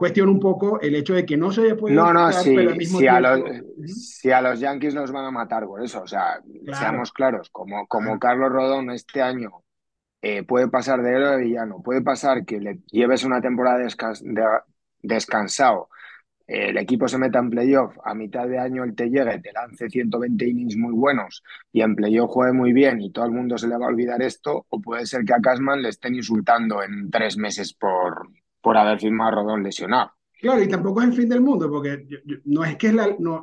cuestiono 0.00 0.32
un 0.32 0.40
poco 0.40 0.80
el 0.80 0.94
hecho 0.94 1.12
de 1.12 1.26
que 1.26 1.36
no 1.36 1.52
se 1.52 1.60
haya 1.60 1.76
podido. 1.76 2.02
No, 2.02 2.14
no, 2.14 2.32
sí, 2.32 2.56
si, 2.86 3.06
a 3.06 3.20
los, 3.20 3.42
si 3.86 4.30
a 4.30 4.40
los 4.40 4.58
Yankees 4.58 4.94
nos 4.94 5.12
van 5.12 5.26
a 5.26 5.30
matar 5.30 5.66
por 5.66 5.84
eso, 5.84 6.00
o 6.00 6.06
sea, 6.06 6.40
seamos 6.72 7.12
claros, 7.12 7.50
como, 7.50 7.86
como 7.86 8.18
Carlos 8.18 8.50
Rodón 8.50 8.90
este 8.92 9.20
año 9.20 9.62
eh, 10.22 10.42
puede 10.42 10.68
pasar 10.68 11.02
de 11.02 11.10
héroe 11.10 11.34
a 11.34 11.36
villano, 11.36 11.82
puede 11.82 12.00
pasar 12.00 12.46
que 12.46 12.60
le 12.60 12.78
lleves 12.90 13.24
una 13.24 13.42
temporada 13.42 13.76
de 13.76 13.94
descansado, 15.02 15.90
el 16.46 16.78
equipo 16.78 17.06
se 17.06 17.18
meta 17.18 17.38
en 17.38 17.50
playoff, 17.50 17.94
a 18.02 18.14
mitad 18.14 18.48
de 18.48 18.58
año 18.58 18.84
él 18.84 18.94
te 18.94 19.10
llegue, 19.10 19.38
te 19.40 19.52
lance 19.52 19.86
120 19.90 20.48
innings 20.48 20.78
muy 20.78 20.94
buenos 20.94 21.44
y 21.72 21.82
en 21.82 21.94
playoff 21.94 22.30
juegue 22.30 22.54
muy 22.54 22.72
bien 22.72 23.02
y 23.02 23.12
todo 23.12 23.26
el 23.26 23.32
mundo 23.32 23.58
se 23.58 23.68
le 23.68 23.76
va 23.76 23.84
a 23.84 23.90
olvidar 23.90 24.22
esto, 24.22 24.64
o 24.70 24.80
puede 24.80 25.04
ser 25.04 25.26
que 25.26 25.34
a 25.34 25.42
Casman 25.42 25.82
le 25.82 25.90
estén 25.90 26.14
insultando 26.14 26.82
en 26.82 27.10
tres 27.10 27.36
meses 27.36 27.74
por, 27.74 28.30
por 28.60 28.76
haber 28.76 28.98
firmado 28.98 29.42
Rodón 29.42 29.62
lesionado. 29.62 30.12
Claro, 30.40 30.62
y 30.62 30.68
tampoco 30.68 31.02
es 31.02 31.08
el 31.08 31.14
fin 31.14 31.28
del 31.28 31.42
mundo, 31.42 31.70
porque 31.70 32.06
no 32.46 32.64
es 32.64 32.76
que 32.76 32.94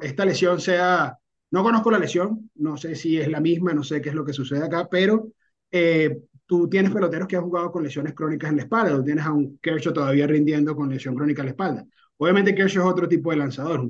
esta 0.02 0.26
lesión 0.26 0.60
sea, 0.60 1.16
no 1.52 1.64
conozco 1.64 1.92
la 1.92 2.00
lesión, 2.00 2.50
no 2.56 2.76
sé 2.76 2.96
si 2.96 3.18
es 3.18 3.28
la 3.28 3.40
misma, 3.40 3.74
no 3.74 3.84
sé 3.84 4.02
qué 4.02 4.10
es 4.10 4.16
lo 4.16 4.26
que 4.26 4.34
sucede 4.34 4.66
acá, 4.66 4.88
pero 4.90 5.28
eh, 5.70 6.18
tú 6.48 6.68
tienes 6.68 6.92
peloteros 6.92 7.28
que 7.28 7.36
han 7.36 7.44
jugado 7.44 7.72
con 7.72 7.84
lesiones 7.84 8.16
crónicas 8.16 8.50
en 8.50 8.58
la 8.58 8.64
espalda, 8.64 8.96
tú 8.96 9.04
tienes 9.04 9.26
a 9.26 9.32
un 9.32 9.60
Kershaw 9.60 9.94
todavía 9.94 10.26
rindiendo 10.26 10.76
con 10.76 10.90
lesión 10.90 11.14
crónica 11.14 11.44
en 11.44 11.46
la 11.46 11.52
espalda. 11.52 11.86
Obviamente 12.18 12.56
Kershaw 12.56 12.88
es 12.88 12.92
otro 12.92 13.08
tipo 13.08 13.30
de 13.30 13.38
lanzador, 13.38 13.80
un 13.80 13.90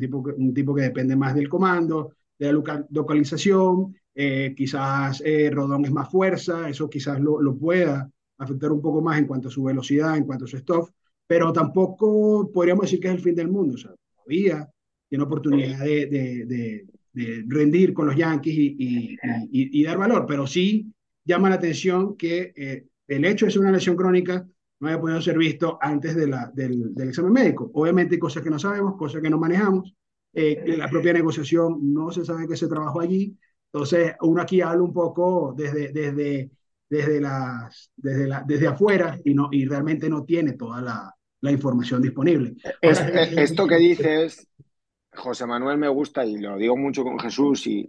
tipo, 0.54 0.76
que 0.76 0.82
depende 0.82 1.16
más 1.16 1.34
del 1.34 1.48
comando, 1.48 2.12
de 2.38 2.52
la 2.52 2.86
localización, 2.90 3.96
eh, 4.14 4.54
quizás 4.56 5.22
eh, 5.24 5.50
Rodón 5.50 5.86
es 5.86 5.92
más 5.92 6.12
fuerza, 6.12 6.68
eso 6.68 6.90
quizás 6.90 7.22
lo, 7.22 7.42
lo 7.42 7.56
pueda 7.56 8.12
afectar 8.38 8.72
un 8.72 8.82
poco 8.82 9.02
más 9.02 9.18
en 9.18 9.28
cuanto 9.28 9.48
a 9.48 9.52
su 9.52 9.64
velocidad, 9.64 10.18
en 10.18 10.26
cuanto 10.26 10.46
a 10.46 10.48
su 10.48 10.58
stuff, 10.58 10.90
pero 11.28 11.52
tampoco 11.52 12.50
podríamos 12.52 12.86
decir 12.86 13.00
que 13.00 13.10
es 13.10 13.16
el 13.16 13.22
fin 13.22 13.36
del 13.36 13.50
mundo. 13.50 13.76
O 13.76 13.78
sea, 13.78 13.92
todavía 14.16 14.68
tiene 15.10 15.24
oportunidad 15.24 15.80
de, 15.80 16.06
de, 16.08 16.86
de, 17.14 17.46
rendir 17.48 17.94
con 17.94 18.08
los 18.08 18.16
Yankees 18.16 18.54
y, 18.54 18.76
y, 18.80 19.18
y, 19.52 19.84
dar 19.84 19.98
valor, 19.98 20.26
pero 20.28 20.46
sí 20.46 20.94
llama 21.26 21.50
la 21.50 21.56
atención 21.56 22.16
que 22.16 22.54
eh, 22.56 22.86
el 23.08 23.26
hecho 23.26 23.46
de 23.46 23.52
ser 23.52 23.62
una 23.62 23.72
lesión 23.72 23.96
crónica 23.96 24.46
no 24.80 24.88
haya 24.88 25.02
podido 25.02 25.22
ser 25.22 25.38
visto 25.38 25.80
antes 25.82 26.16
de 26.16 26.28
la, 26.28 26.52
del, 26.54 26.94
del, 26.94 27.10
examen 27.10 27.34
médico. 27.34 27.72
Obviamente 27.74 28.16
hay 28.16 28.20
cosas 28.20 28.44
que 28.44 28.52
no 28.52 28.60
sabemos, 28.60 28.96
cosas 28.98 29.22
que 29.22 29.30
no 29.30 29.40
manejamos. 29.40 29.96
Eh, 30.34 30.76
la 30.78 30.88
propia 30.88 31.14
negociación 31.14 31.80
no 31.92 32.12
se 32.12 32.24
sabe 32.24 32.48
que 32.48 32.56
se 32.56 32.68
trabajó 32.68 33.02
allí. 33.02 33.36
Entonces, 33.74 34.14
uno 34.22 34.42
aquí 34.42 34.62
habla 34.62 34.84
un 34.84 34.94
poco 34.94 35.56
desde, 35.58 35.92
desde, 35.92 36.52
desde, 36.88 37.20
las, 37.20 37.92
desde, 37.96 38.28
la, 38.28 38.44
desde 38.46 38.68
afuera 38.68 39.20
y, 39.24 39.34
no, 39.34 39.50
y 39.52 39.66
realmente 39.66 40.08
no 40.10 40.24
tiene 40.24 40.54
toda 40.54 40.82
la, 40.82 41.17
la 41.42 41.52
información 41.52 42.02
disponible. 42.02 42.56
Es, 42.82 43.00
Ahora, 43.00 43.24
esto 43.24 43.68
que 43.68 43.78
dices, 43.78 44.48
José 45.14 45.46
Manuel, 45.46 45.78
me 45.78 45.88
gusta 45.88 46.26
y 46.26 46.38
lo 46.38 46.58
digo 46.58 46.78
mucho 46.78 47.04
con 47.04 47.20
Jesús 47.20 47.68
y 47.68 47.88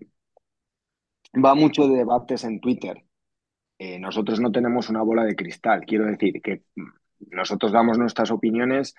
va 1.35 1.55
mucho 1.55 1.89
de 1.89 1.99
debates 1.99 2.45
en 2.45 2.61
Twitter. 2.61 3.05
Eh, 3.79 3.99
nosotros 3.99 4.41
no 4.41 4.51
tenemos 4.51 4.89
una 4.89 5.03
bola 5.03 5.25
de 5.25 5.37
cristal. 5.37 5.85
Quiero 5.87 6.07
decir 6.07 6.41
que 6.43 6.63
nosotros 7.31 7.73
damos 7.73 7.99
nuestras 7.99 8.31
opiniones 8.31 8.95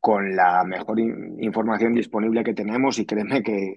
con 0.00 0.34
la 0.34 0.64
mejor 0.64 0.98
información 0.98 1.94
disponible 1.94 2.42
que 2.42 2.54
tenemos 2.54 2.98
y 2.98 3.06
créeme 3.06 3.42
que 3.42 3.76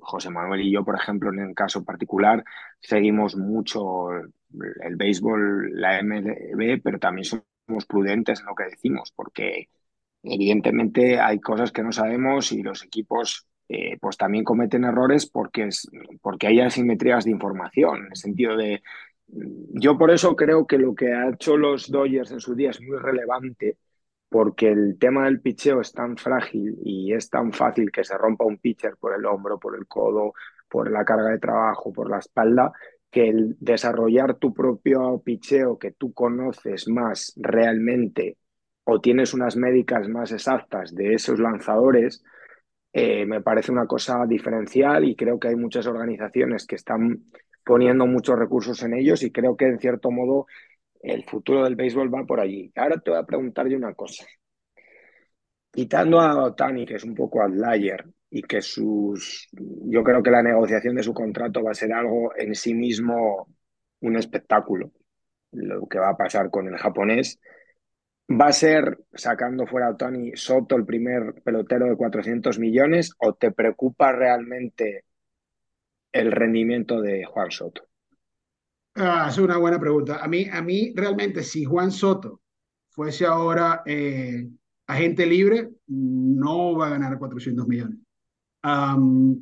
José 0.00 0.30
Manuel 0.30 0.60
y 0.60 0.72
yo, 0.72 0.84
por 0.84 0.94
ejemplo, 0.94 1.32
en 1.32 1.40
el 1.40 1.54
caso 1.54 1.84
particular, 1.84 2.44
seguimos 2.78 3.36
mucho 3.36 4.10
el 4.12 4.96
béisbol, 4.96 5.72
la 5.80 6.00
MLB, 6.00 6.80
pero 6.80 7.00
también 7.00 7.24
somos 7.24 7.44
prudentes 7.86 8.40
en 8.40 8.46
lo 8.46 8.54
que 8.54 8.64
decimos, 8.64 9.12
porque 9.14 9.68
evidentemente 10.22 11.20
hay 11.20 11.40
cosas 11.40 11.72
que 11.72 11.82
no 11.82 11.92
sabemos 11.92 12.52
y 12.52 12.62
los 12.62 12.84
equipos 12.84 13.46
eh, 13.68 13.98
pues 14.00 14.16
también 14.16 14.44
cometen 14.44 14.84
errores 14.84 15.28
porque, 15.28 15.64
es, 15.64 15.88
porque 16.22 16.46
hay 16.46 16.60
asimetrías 16.60 17.24
de 17.24 17.30
información, 17.30 17.98
en 17.98 18.06
el 18.06 18.16
sentido 18.16 18.56
de, 18.56 18.82
yo 19.28 19.98
por 19.98 20.10
eso 20.10 20.34
creo 20.36 20.66
que 20.66 20.78
lo 20.78 20.94
que 20.94 21.12
ha 21.12 21.28
hecho 21.30 21.56
los 21.56 21.90
Dodgers 21.90 22.30
en 22.30 22.40
su 22.40 22.54
día 22.54 22.70
es 22.70 22.80
muy 22.80 22.96
relevante, 22.98 23.76
porque 24.28 24.68
el 24.68 24.98
tema 24.98 25.24
del 25.24 25.40
picheo 25.40 25.80
es 25.80 25.92
tan 25.92 26.16
frágil 26.16 26.78
y 26.84 27.12
es 27.12 27.30
tan 27.30 27.52
fácil 27.52 27.90
que 27.90 28.04
se 28.04 28.16
rompa 28.16 28.44
un 28.44 28.58
pitcher 28.58 28.96
por 28.96 29.14
el 29.14 29.24
hombro, 29.26 29.58
por 29.58 29.76
el 29.76 29.86
codo, 29.86 30.34
por 30.68 30.90
la 30.90 31.04
carga 31.04 31.30
de 31.30 31.38
trabajo, 31.38 31.92
por 31.92 32.10
la 32.10 32.18
espalda, 32.18 32.72
que 33.10 33.28
el 33.28 33.56
desarrollar 33.60 34.36
tu 34.36 34.52
propio 34.54 35.22
picheo 35.24 35.78
que 35.78 35.92
tú 35.92 36.12
conoces 36.12 36.88
más 36.88 37.32
realmente 37.36 38.36
o 38.84 39.00
tienes 39.00 39.34
unas 39.34 39.56
médicas 39.56 40.08
más 40.08 40.32
exactas 40.32 40.94
de 40.94 41.14
esos 41.14 41.38
lanzadores, 41.38 42.22
eh, 42.92 43.26
me 43.26 43.42
parece 43.42 43.70
una 43.72 43.86
cosa 43.86 44.24
diferencial 44.26 45.04
y 45.04 45.14
creo 45.14 45.38
que 45.38 45.48
hay 45.48 45.56
muchas 45.56 45.86
organizaciones 45.86 46.66
que 46.66 46.76
están 46.76 47.24
poniendo 47.64 48.06
muchos 48.06 48.38
recursos 48.38 48.82
en 48.82 48.94
ellos 48.94 49.22
y 49.22 49.30
creo 49.30 49.56
que 49.56 49.66
en 49.66 49.78
cierto 49.78 50.10
modo 50.10 50.46
el 51.02 51.24
futuro 51.24 51.64
del 51.64 51.76
béisbol 51.76 52.12
va 52.12 52.24
por 52.24 52.40
allí. 52.40 52.72
Ahora 52.76 52.98
te 52.98 53.10
voy 53.10 53.18
a 53.20 53.26
preguntar 53.26 53.68
yo 53.68 53.76
una 53.76 53.94
cosa. 53.94 54.24
Quitando 55.70 56.20
a 56.20 56.44
Otani, 56.44 56.86
que 56.86 56.96
es 56.96 57.04
un 57.04 57.14
poco 57.14 57.42
outlier, 57.42 58.04
y 58.30 58.42
que 58.42 58.60
sus. 58.60 59.48
Yo 59.52 60.02
creo 60.04 60.22
que 60.22 60.30
la 60.30 60.42
negociación 60.42 60.96
de 60.96 61.02
su 61.02 61.14
contrato 61.14 61.62
va 61.62 61.70
a 61.72 61.74
ser 61.74 61.92
algo 61.92 62.32
en 62.36 62.54
sí 62.54 62.74
mismo 62.74 63.48
un 64.00 64.16
espectáculo. 64.16 64.92
Lo 65.52 65.86
que 65.88 65.98
va 65.98 66.10
a 66.10 66.16
pasar 66.16 66.50
con 66.50 66.68
el 66.68 66.76
japonés. 66.76 67.40
¿Va 68.30 68.48
a 68.48 68.52
ser, 68.52 68.98
sacando 69.14 69.66
fuera 69.66 69.86
a 69.86 69.90
Otani, 69.92 70.32
Soto 70.36 70.76
el 70.76 70.84
primer 70.84 71.42
pelotero 71.42 71.86
de 71.86 71.96
400 71.96 72.58
millones 72.58 73.14
o 73.18 73.32
te 73.34 73.52
preocupa 73.52 74.12
realmente 74.12 75.06
el 76.12 76.30
rendimiento 76.32 77.00
de 77.00 77.24
Juan 77.24 77.50
Soto? 77.50 77.88
Ah, 78.94 79.28
es 79.30 79.38
una 79.38 79.56
buena 79.56 79.80
pregunta. 79.80 80.18
A 80.22 80.28
mí, 80.28 80.46
a 80.52 80.60
mí 80.60 80.92
realmente, 80.94 81.42
si 81.42 81.64
Juan 81.64 81.90
Soto 81.90 82.42
fuese 82.90 83.24
ahora 83.24 83.82
eh, 83.86 84.46
agente 84.86 85.24
libre, 85.24 85.70
no 85.86 86.76
va 86.76 86.88
a 86.88 86.90
ganar 86.90 87.18
400 87.18 87.66
millones. 87.66 87.98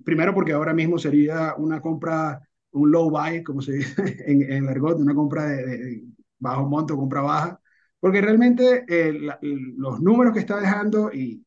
Primero 0.05 0.35
porque 0.35 0.53
ahora 0.53 0.75
mismo 0.75 0.99
sería 0.99 1.55
una 1.57 1.81
compra, 1.81 2.41
un 2.73 2.91
low 2.91 3.11
buy, 3.11 3.43
como 3.43 3.61
se 3.63 3.73
dice 3.73 3.95
en, 4.27 4.43
en 4.53 4.69
argot, 4.69 4.99
una 4.99 5.15
compra 5.15 5.47
de, 5.47 6.03
bajo 6.39 6.67
monto, 6.69 6.97
compra 6.97 7.21
baja, 7.23 7.61
porque 8.01 8.21
realmente 8.21 8.85
eh, 8.89 9.13
los 9.43 10.01
números 10.01 10.33
que 10.35 10.41
está 10.41 10.59
dejando 10.61 11.13
y 11.13 11.45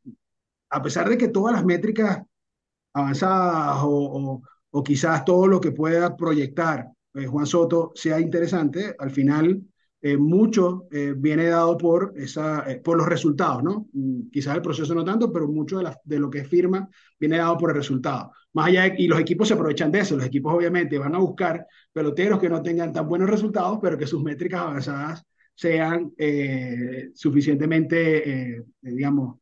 a 0.70 0.82
pesar 0.82 1.10
de 1.10 1.18
que 1.18 1.30
todas 1.30 1.54
las 1.56 1.66
métricas 1.66 2.24
avanzadas 2.94 3.80
o, 3.84 4.42
o 4.72 4.84
quizás 4.84 5.26
todo 5.26 5.48
lo 5.48 5.60
que 5.62 5.72
pueda 5.72 6.16
proyectar 6.16 6.92
eh, 7.16 7.26
Juan 7.26 7.46
Soto 7.46 7.92
sea 7.96 8.20
interesante, 8.20 8.96
al 9.00 9.12
final 9.12 9.62
eh, 10.02 10.16
mucho 10.16 10.88
eh, 10.92 11.14
viene 11.16 11.46
dado 11.48 11.78
por, 11.78 12.14
esa, 12.16 12.66
por 12.84 12.98
los 12.98 13.08
resultados, 13.08 13.62
¿no? 13.62 13.88
Mm, 13.92 14.30
quizás 14.32 14.56
el 14.56 14.62
proceso 14.62 14.96
no 14.96 15.04
tanto, 15.04 15.32
pero 15.32 15.48
mucho 15.48 15.78
de, 15.78 15.84
la, 15.84 16.00
de, 16.06 16.20
lo 16.20 16.30
que 16.30 16.46
firma 16.46 16.88
viene 17.20 17.38
dado 17.38 17.58
por 17.58 17.72
el 17.72 17.76
resultado. 17.76 18.32
Más 18.54 18.68
allá, 18.68 18.94
y 18.98 19.08
los 19.08 19.20
equipos 19.20 19.50
se 19.50 19.56
aprovechan 19.56 19.92
de 19.92 20.00
eso, 20.00 20.16
los 20.16 20.26
equipos 20.26 20.54
obviamente 20.54 20.98
van 20.98 21.16
a 21.16 21.20
buscar 21.20 21.68
peloteros 21.92 22.40
que 22.40 22.50
no 22.50 22.62
tengan 22.62 22.94
tan 22.94 23.08
buenos 23.10 23.30
resultados, 23.30 23.80
pero 23.82 23.98
que 23.98 24.08
sus 24.08 24.24
métricas 24.24 24.62
avanzadas 24.62 25.26
sean 25.54 26.14
suficientemente, 27.14 28.64
digamos, 28.82 29.40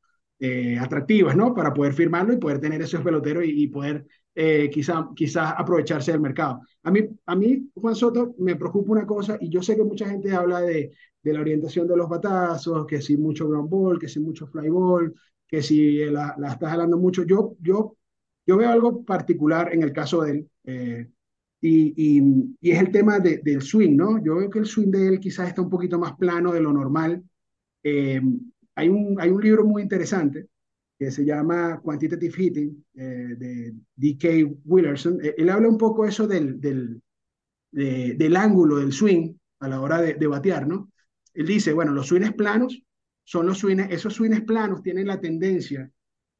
atractivas, 0.80 1.36
¿no? 1.36 1.54
Para 1.54 1.74
poder 1.74 1.94
firmarlo 1.94 2.34
y 2.34 2.38
poder 2.38 2.60
tener 2.60 2.82
esos 2.82 3.04
peloteros 3.04 3.44
y 3.46 3.68
poder 3.68 4.08
eh, 4.40 4.70
quizás 4.72 5.06
quizá 5.16 5.52
aprovecharse 5.52 6.12
del 6.12 6.22
mercado. 6.22 6.62
A 6.84 6.92
mí, 6.92 7.02
a 7.26 7.36
mí, 7.36 7.72
Juan 7.74 7.96
Soto, 7.96 8.36
me 8.38 8.56
preocupa 8.56 8.92
una 8.92 9.06
cosa, 9.08 9.36
y 9.42 9.50
yo 9.50 9.64
sé 9.64 9.76
que 9.76 9.84
mucha 9.84 10.08
gente 10.08 10.32
habla 10.32 10.62
de, 10.62 10.92
de 11.24 11.34
la 11.34 11.42
orientación 11.42 11.88
de 11.88 11.98
los 11.98 12.08
batazos, 12.08 12.86
que 12.86 13.02
si 13.02 13.18
mucho 13.18 13.50
ground 13.50 13.68
ball, 13.70 14.00
que 14.00 14.08
si 14.08 14.20
mucho 14.20 14.46
fly 14.46 14.70
ball, 14.70 15.12
que 15.48 15.64
si 15.64 16.06
la, 16.06 16.36
la 16.38 16.52
estás 16.52 16.72
hablando 16.72 16.98
mucho. 17.00 17.24
Yo, 17.24 17.56
yo, 17.60 17.98
yo 18.46 18.58
veo 18.58 18.70
algo 18.70 19.04
particular 19.04 19.74
en 19.74 19.82
el 19.82 19.92
caso 19.92 20.22
de 20.22 20.32
él, 20.32 20.50
eh, 20.66 21.10
y, 21.60 22.20
y, 22.20 22.56
y, 22.62 22.72
es 22.72 22.80
el 22.80 22.92
tema 22.92 23.20
de, 23.20 23.40
del 23.40 23.64
swing, 23.64 23.96
¿no? 23.98 24.24
Yo 24.24 24.36
veo 24.36 24.50
que 24.52 24.60
el 24.60 24.68
swing 24.68 24.92
de 24.92 25.08
él 25.08 25.20
quizás 25.20 25.48
está 25.48 25.64
un 25.64 25.70
poquito 25.72 25.98
más 25.98 26.14
plano 26.16 26.54
de 26.54 26.62
lo 26.62 26.72
normal. 26.72 27.24
Eh, 27.82 28.22
hay, 28.76 28.90
un, 28.90 29.20
hay 29.20 29.30
un 29.32 29.42
libro 29.42 29.66
muy 29.66 29.82
interesante 29.82 30.48
que 30.98 31.12
se 31.12 31.24
llama 31.26 31.80
Quantitative 31.82 32.34
Hitting, 32.36 32.86
eh, 32.96 33.36
de 33.38 33.74
D.K. 33.96 34.28
Willerson. 34.66 35.20
Eh, 35.24 35.36
él 35.38 35.50
habla 35.50 35.70
un 35.70 35.78
poco 35.78 36.06
eso 36.06 36.28
del, 36.28 36.60
del, 36.60 37.02
del 37.72 38.36
ángulo 38.36 38.78
del 38.78 38.92
swing 38.92 39.34
a 39.60 39.68
la 39.68 39.82
hora 39.82 40.02
de, 40.02 40.16
de, 40.16 40.28
batear, 40.28 40.68
¿no? 40.68 40.92
Él 41.34 41.46
dice, 41.46 41.74
bueno, 41.74 41.92
los 41.92 42.08
swings 42.08 42.34
planos 42.34 42.82
son 43.24 43.46
los 43.46 43.60
swings, 43.60 43.92
esos 43.92 44.16
swings 44.16 44.42
planos 44.42 44.82
tienen 44.82 45.08
la 45.08 45.20
tendencia 45.20 45.90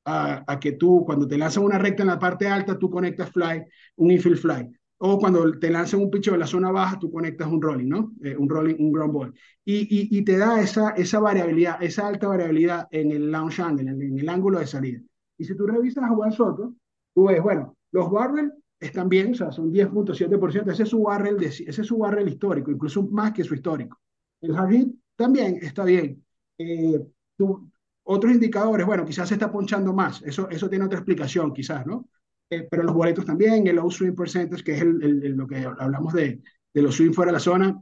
a, 0.06 0.44
a, 0.52 0.60
que 0.60 0.72
tú, 0.72 1.04
cuando 1.06 1.28
te 1.28 1.38
lanzan 1.38 1.64
una 1.64 1.78
recta 1.78 2.04
en 2.04 2.08
la 2.08 2.20
parte 2.20 2.48
alta, 2.48 2.80
tú 2.80 2.90
conectas 2.90 3.32
fly, 3.32 3.64
un 3.98 4.12
infield 4.12 4.40
fly 4.40 4.72
o 5.00 5.20
cuando 5.20 5.52
te 5.60 5.70
lanzan 5.70 6.02
un 6.02 6.10
picho 6.10 6.34
en 6.34 6.40
la 6.40 6.48
zona 6.48 6.72
baja, 6.72 6.98
tú 6.98 7.12
conectas 7.12 7.48
un 7.48 7.62
rolling, 7.62 7.88
¿no? 7.88 8.14
Eh, 8.24 8.36
un 8.36 8.50
rolling, 8.50 8.76
un 8.80 8.92
ground 8.92 9.14
ball. 9.14 9.34
Y, 9.64 9.82
y, 9.82 10.18
y, 10.18 10.24
te 10.24 10.38
da 10.38 10.60
esa, 10.60 10.92
esa 10.92 11.20
variabilidad, 11.20 11.82
esa 11.84 12.08
alta 12.08 12.28
variabilidad 12.28 12.88
en 12.90 13.12
el 13.12 13.32
launch 13.32 13.60
angle, 13.60 13.92
en, 13.92 14.20
el 14.20 14.30
ángulo 14.30 14.60
de 14.60 14.68
salida. 14.68 15.00
Y 15.38 15.44
si 15.46 15.56
tú 15.56 15.68
revisas 15.68 16.04
a 16.04 16.10
Juan 16.10 16.32
Soto, 16.32 16.74
tú 17.14 17.28
ves, 17.28 17.42
bueno, 17.42 17.78
los 17.92 18.12
barrel 18.12 18.52
están 18.80 19.08
bien, 19.08 19.32
o 19.32 19.36
sea, 19.36 19.52
son 19.52 19.72
10.7%, 19.72 20.72
ese 20.72 20.84
es 20.84 20.90
su 20.90 21.04
barrel, 21.04 21.44
ese 21.44 21.64
es 21.70 21.88
su 21.88 21.98
barrel 21.98 22.30
histórico, 22.30 22.72
incluso 22.72 23.04
más 23.04 23.34
que 23.34 23.44
su 23.44 23.54
histórico. 23.54 24.00
El 24.42 24.56
hard 24.56 24.72
hit 24.72 24.96
también 25.16 25.60
está 25.62 25.84
bien. 25.84 26.24
Eh, 26.58 27.00
tú, 27.36 27.70
otros 28.04 28.34
indicadores, 28.34 28.86
bueno, 28.86 29.06
quizás 29.06 29.28
se 29.28 29.36
está 29.36 29.52
ponchando 29.52 29.94
más, 29.94 30.24
eso, 30.24 30.50
eso 30.50 30.70
tiene 30.70 30.86
otra 30.86 31.00
explicación, 31.00 31.54
quizás, 31.54 31.86
¿no? 31.86 32.08
Eh, 32.50 32.68
pero 32.70 32.84
los 32.84 32.96
boletos 32.96 33.26
también, 33.26 33.68
el 33.68 33.76
low 33.76 33.92
swing 33.92 34.14
percentage, 34.16 34.64
que 34.64 34.74
es 34.76 34.82
el, 34.82 35.04
el, 35.04 35.34
lo 35.36 35.48
que 35.48 35.58
hablamos 35.58 36.14
de, 36.14 36.42
de 36.74 36.82
los 36.82 36.96
swing 36.96 37.12
fuera 37.12 37.32
de 37.32 37.38
la 37.38 37.40
zona, 37.40 37.82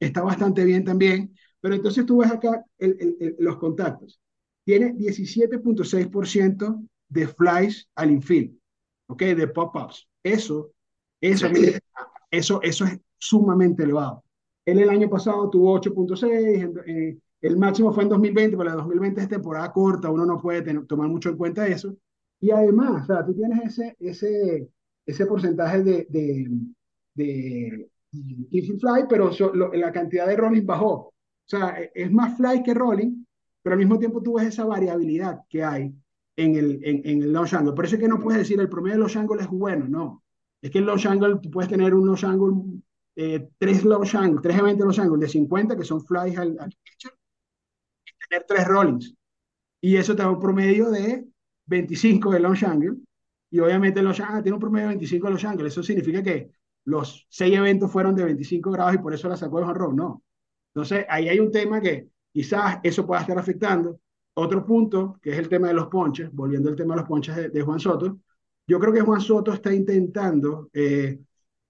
está 0.00 0.22
bastante 0.22 0.64
bien 0.64 0.84
también. 0.84 1.34
Pero 1.60 1.74
entonces 1.74 2.06
tú 2.06 2.18
ves 2.18 2.30
acá 2.30 2.64
los 3.38 3.58
contactos. 3.58 4.20
Tiene 4.64 4.92
17.6% 4.92 6.82
de 7.08 7.28
flies 7.28 7.88
al 7.94 8.10
infield, 8.10 8.56
¿ok? 9.08 9.22
De 9.22 9.48
pop-ups. 9.48 10.08
Eso, 10.22 10.72
eso, 11.20 11.48
eso, 12.30 12.60
eso 12.62 12.84
es 12.84 12.98
sumamente 13.18 13.82
elevado. 13.82 14.24
Él 14.64 14.80
el 14.80 14.90
año 14.90 15.08
pasado 15.08 15.48
tuvo 15.50 15.72
8.6, 15.72 16.68
eh, 16.86 17.18
el 17.40 17.56
máximo 17.56 17.92
fue 17.92 18.02
en 18.04 18.10
2020, 18.10 18.56
pero 18.56 18.70
la 18.70 18.76
2020 18.76 19.20
es 19.22 19.28
temporada 19.28 19.72
corta, 19.72 20.10
uno 20.10 20.26
no 20.26 20.40
puede 20.40 20.62
tener, 20.62 20.86
tomar 20.86 21.08
mucho 21.08 21.30
en 21.30 21.36
cuenta 21.36 21.66
eso. 21.66 21.96
Y 22.40 22.50
además, 22.50 23.02
o 23.02 23.06
sea, 23.06 23.26
tú 23.26 23.34
tienes 23.34 23.64
ese, 23.64 23.96
ese, 23.98 24.68
ese 25.04 25.26
porcentaje 25.26 25.82
de, 25.82 26.06
de, 26.08 26.48
de 27.14 27.90
fly, 28.80 29.06
pero 29.08 29.30
la 29.72 29.92
cantidad 29.92 30.26
de 30.26 30.36
rolling 30.36 30.64
bajó. 30.64 30.92
O 30.94 31.14
sea, 31.44 31.80
e, 31.80 31.90
es 31.94 32.12
más 32.12 32.36
fly 32.36 32.62
que 32.62 32.74
rolling, 32.74 33.24
pero 33.62 33.74
al 33.74 33.78
mismo 33.78 33.98
tiempo 33.98 34.22
tú 34.22 34.34
ves 34.34 34.48
esa 34.48 34.64
variabilidad 34.64 35.40
que 35.48 35.64
hay 35.64 35.92
en 36.36 36.56
el, 36.56 36.80
en, 36.84 37.02
en 37.04 37.22
el 37.22 37.32
launch 37.32 37.54
angle. 37.54 37.72
Por 37.72 37.84
eso 37.84 37.96
es 37.96 38.00
que 38.00 38.08
no 38.08 38.20
puedes 38.20 38.38
decir 38.40 38.60
el 38.60 38.68
promedio 38.68 38.96
de 38.96 39.02
los 39.02 39.16
angle 39.16 39.42
es 39.42 39.48
bueno, 39.48 39.86
no. 39.88 40.22
Es 40.62 40.70
que 40.70 40.78
el 40.78 40.86
launch 40.86 41.06
angle, 41.06 41.38
tú 41.42 41.50
puedes 41.50 41.70
tener 41.70 41.94
un 41.94 42.06
launch 42.06 42.24
eh, 43.16 43.48
tres 43.58 43.84
launch 43.84 44.14
angle, 44.14 44.40
tres 44.40 44.56
eventos 44.56 44.84
launch 44.84 45.00
angle 45.00 45.18
de 45.18 45.28
50, 45.28 45.76
que 45.76 45.84
son 45.84 46.04
flies 46.04 46.38
al, 46.38 46.56
al 46.60 46.72
pitcher, 46.84 47.12
y 48.06 48.28
tener 48.28 48.46
tres 48.46 48.66
rollings. 48.66 49.14
Y 49.80 49.96
eso 49.96 50.14
te 50.14 50.22
da 50.22 50.30
un 50.30 50.40
promedio 50.40 50.90
de 50.90 51.26
25 51.68 52.32
de 52.32 52.40
launch 52.40 52.64
angle 52.64 52.96
y 53.50 53.60
obviamente 53.60 54.02
los 54.02 54.20
ah, 54.20 54.40
tiene 54.42 54.54
un 54.54 54.60
promedio 54.60 54.88
de 54.88 54.94
25 54.94 55.26
en 55.26 55.32
Los 55.32 55.44
Ángeles. 55.44 55.72
Eso 55.72 55.82
significa 55.82 56.22
que 56.22 56.50
los 56.84 57.26
seis 57.28 57.54
eventos 57.56 57.90
fueron 57.90 58.14
de 58.14 58.24
25 58.24 58.70
grados 58.70 58.94
y 58.94 58.98
por 58.98 59.14
eso 59.14 59.28
la 59.28 59.36
sacó 59.36 59.58
de 59.58 59.66
honrón. 59.66 59.96
No. 59.96 60.22
Entonces, 60.74 61.06
ahí 61.08 61.28
hay 61.28 61.40
un 61.40 61.50
tema 61.50 61.80
que 61.80 62.08
quizás 62.32 62.78
eso 62.82 63.06
pueda 63.06 63.22
estar 63.22 63.38
afectando. 63.38 64.00
Otro 64.34 64.64
punto, 64.64 65.18
que 65.20 65.30
es 65.30 65.38
el 65.38 65.48
tema 65.48 65.68
de 65.68 65.74
los 65.74 65.88
ponches, 65.88 66.32
volviendo 66.32 66.68
al 66.68 66.76
tema 66.76 66.94
de 66.94 67.00
los 67.00 67.08
ponches 67.08 67.52
de, 67.52 67.62
Juan 67.62 67.80
Soto, 67.80 68.18
yo 68.66 68.78
creo 68.78 68.92
que 68.92 69.00
Juan 69.00 69.20
Soto 69.20 69.52
está 69.52 69.72
intentando 69.72 70.68
eh, 70.72 71.18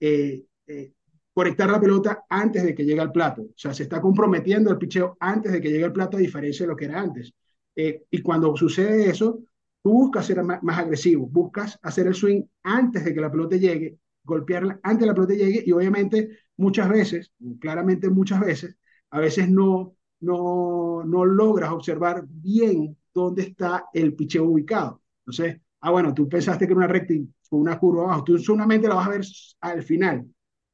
eh, 0.00 0.44
eh, 0.66 0.92
conectar 1.32 1.70
la 1.70 1.80
pelota 1.80 2.24
antes 2.28 2.64
de 2.64 2.74
que 2.74 2.84
llegue 2.84 3.00
al 3.00 3.12
plato. 3.12 3.42
O 3.42 3.54
sea, 3.56 3.72
se 3.72 3.84
está 3.84 4.00
comprometiendo 4.00 4.70
el 4.70 4.78
picheo 4.78 5.16
antes 5.20 5.52
de 5.52 5.60
que 5.60 5.70
llegue 5.70 5.84
al 5.84 5.92
plato, 5.92 6.16
a 6.16 6.20
diferencia 6.20 6.66
de 6.66 6.72
lo 6.72 6.76
que 6.76 6.86
era 6.86 7.00
antes. 7.00 7.32
y 7.74 8.22
cuando 8.22 8.56
sucede 8.56 9.08
eso, 9.08 9.40
tú 9.82 9.92
buscas 9.92 10.26
ser 10.26 10.42
más, 10.42 10.78
agresivo, 10.78 11.26
buscas 11.26 11.78
hacer 11.82 12.06
el 12.06 12.14
swing 12.14 12.42
antes 12.62 13.04
de 13.04 13.14
que 13.14 13.20
la 13.20 13.30
pelota 13.30 13.56
llegue 13.56 13.98
golpearla 14.28 14.78
antes 14.82 15.00
de 15.00 15.06
la 15.06 15.14
pelota 15.14 15.34
llegue 15.34 15.64
y 15.66 15.72
obviamente 15.72 16.28
muchas 16.56 16.88
veces, 16.88 17.32
claramente 17.60 18.10
muchas 18.10 18.40
veces, 18.40 18.76
a 19.10 19.20
veces 19.20 19.48
no, 19.48 19.96
no, 20.20 21.02
no 21.04 21.24
logras 21.24 21.70
observar 21.70 22.24
bien 22.28 22.96
dónde 23.12 23.42
está 23.42 23.86
el 23.92 24.14
picheo 24.14 24.44
ubicado. 24.44 25.02
Entonces, 25.20 25.60
ah, 25.80 25.90
bueno, 25.90 26.14
tú 26.14 26.28
pensaste 26.28 26.66
que 26.66 26.72
era 26.72 26.78
una 26.78 26.86
recta 26.86 27.14
y 27.14 27.26
una 27.50 27.78
curva 27.78 28.04
abajo, 28.04 28.24
tú 28.24 28.38
solamente 28.38 28.86
la 28.86 28.96
vas 28.96 29.06
a 29.06 29.10
ver 29.10 29.22
al 29.60 29.82
final. 29.82 30.26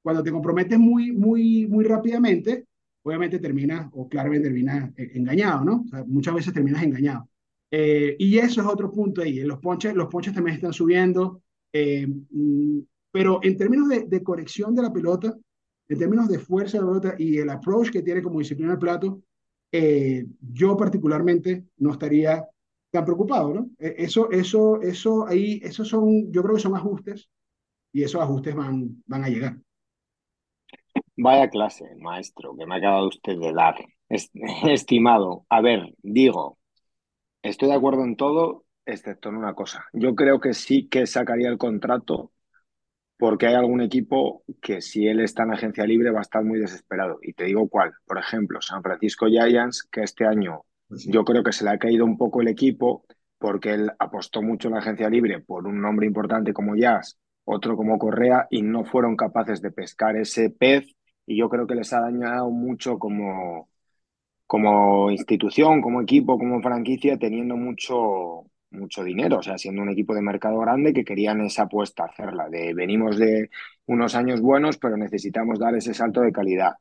Cuando 0.03 0.23
te 0.23 0.33
comprometes 0.33 0.79
muy, 0.79 1.13
muy, 1.13 1.67
muy 1.67 1.85
rápidamente, 1.85 2.67
obviamente 3.03 3.39
terminas, 3.39 3.89
o 3.93 4.09
claramente 4.09 4.49
terminas 4.49 4.91
eh, 4.97 5.13
engañado, 5.15 5.65
¿no? 5.65 5.85
muchas 6.07 6.35
veces 6.35 6.53
terminas 6.53 6.83
engañado. 6.83 7.29
Eh, 7.76 8.14
y 8.21 8.38
eso 8.38 8.61
es 8.61 8.66
otro 8.69 8.88
punto 8.88 9.21
ahí. 9.21 9.40
Los 9.40 9.59
ponches, 9.59 9.95
los 9.95 10.07
ponches 10.07 10.33
también 10.33 10.54
están 10.54 10.73
subiendo. 10.73 11.43
Eh, 11.73 12.07
mm, 12.07 12.78
pero 13.11 13.40
en 13.43 13.57
términos 13.57 13.88
de, 13.88 14.07
de 14.07 14.21
de 14.21 14.83
la 14.83 14.93
pelota, 14.93 15.37
en 15.88 15.99
términos 15.99 16.28
de 16.28 16.38
fuerza 16.38 16.78
de 16.78 16.85
la 16.85 16.88
pelota 16.90 17.14
y 17.19 17.38
el 17.38 17.50
approach 17.50 17.90
que 17.90 18.02
tiene 18.02 18.23
como 18.23 18.38
disciplina 18.38 18.75
el 18.75 18.78
plato, 18.78 19.23
eh, 19.73 20.25
yo 20.40 20.76
particularmente 20.76 21.64
no 21.78 21.90
estaría 21.90 22.47
tan 22.93 23.04
preocupado, 23.04 23.52
¿no? 23.52 23.71
E, 23.76 23.97
eso, 23.99 24.31
eso, 24.31 24.81
eso, 24.81 25.26
ahí, 25.26 25.61
esos 25.64 25.88
son, 25.88 26.31
yo 26.31 26.45
creo 26.45 26.54
que 26.54 26.62
son 26.62 26.76
ajustes 26.76 27.28
y 27.93 28.04
esos 28.04 28.21
ajustes 28.21 28.54
van, 28.54 29.02
van 29.04 29.25
a 29.25 29.28
llegar. 29.28 29.59
Vaya 31.16 31.50
clase, 31.50 31.87
maestro, 31.99 32.54
que 32.57 32.66
me 32.66 32.76
ha 32.76 32.78
acabado 32.78 33.09
usted 33.09 33.37
de 33.37 33.52
dar. 33.52 33.75
Estimado, 34.09 35.45
a 35.49 35.61
ver, 35.61 35.93
digo, 36.02 36.57
estoy 37.45 37.69
de 37.69 37.75
acuerdo 37.75 38.05
en 38.05 38.17
todo, 38.17 38.65
excepto 38.87 39.29
en 39.29 39.37
una 39.37 39.55
cosa. 39.55 39.87
Yo 39.93 40.15
creo 40.15 40.41
que 40.41 40.55
sí 40.55 40.89
que 40.89 41.07
sacaría 41.07 41.49
el 41.49 41.59
contrato 41.59 42.33
porque 43.17 43.47
hay 43.47 43.55
algún 43.55 43.81
equipo 43.81 44.43
que 44.61 44.81
si 44.81 45.07
él 45.07 45.21
está 45.21 45.45
en 45.45 45.53
agencia 45.53 45.87
libre 45.87 46.11
va 46.11 46.19
a 46.19 46.23
estar 46.23 46.45
muy 46.45 46.59
desesperado. 46.59 47.19
Y 47.23 47.33
te 47.35 47.45
digo 47.45 47.69
cuál. 47.69 47.93
Por 48.07 48.19
ejemplo, 48.19 48.61
San 48.61 48.83
Francisco 48.83 49.27
Giants, 49.27 49.85
que 49.85 50.03
este 50.03 50.27
año 50.27 50.65
pues 50.89 51.07
yo 51.07 51.25
creo 51.25 51.43
que 51.43 51.53
se 51.53 51.65
le 51.65 51.71
ha 51.71 51.79
caído 51.79 52.05
un 52.05 52.19
poco 52.19 52.43
el 52.43 52.49
equipo 52.49 53.05
porque 53.39 53.73
él 53.75 53.91
apostó 53.99 54.43
mucho 54.43 54.69
en 54.69 54.75
la 54.75 54.81
agencia 54.81 55.09
libre 55.09 55.41
por 55.41 55.67
un 55.67 55.81
nombre 55.81 56.07
importante 56.07 56.53
como 56.53 56.77
Jazz, 56.77 57.19
otro 57.45 57.77
como 57.77 57.99
Correa, 57.99 58.47
y 58.51 58.63
no 58.63 58.85
fueron 58.85 59.17
capaces 59.17 59.61
de 59.61 59.71
pescar 59.71 60.17
ese 60.17 60.51
pez. 60.51 60.87
Y 61.27 61.39
yo 61.39 61.49
creo 61.49 61.67
que 61.67 61.75
les 61.75 61.93
ha 61.93 62.01
dañado 62.01 62.51
mucho 62.51 62.99
como, 62.99 63.69
como 64.55 65.11
institución, 65.11 65.83
como 65.83 66.01
equipo, 66.03 66.39
como 66.39 66.63
franquicia, 66.63 67.19
teniendo 67.19 67.57
mucho, 67.57 68.45
mucho 68.71 69.03
dinero, 69.03 69.39
o 69.39 69.43
sea, 69.43 69.59
siendo 69.59 69.83
un 69.83 69.91
equipo 69.91 70.15
de 70.15 70.23
mercado 70.23 70.61
grande 70.61 70.93
que 70.93 71.05
querían 71.05 71.41
esa 71.41 71.65
apuesta, 71.65 72.05
hacerla, 72.05 72.49
de 72.49 72.73
venimos 72.73 73.19
de 73.19 73.51
unos 73.87 74.15
años 74.15 74.41
buenos, 74.41 74.79
pero 74.79 74.97
necesitamos 74.97 75.59
dar 75.59 75.75
ese 75.75 75.93
salto 75.93 76.21
de 76.21 76.31
calidad. 76.31 76.75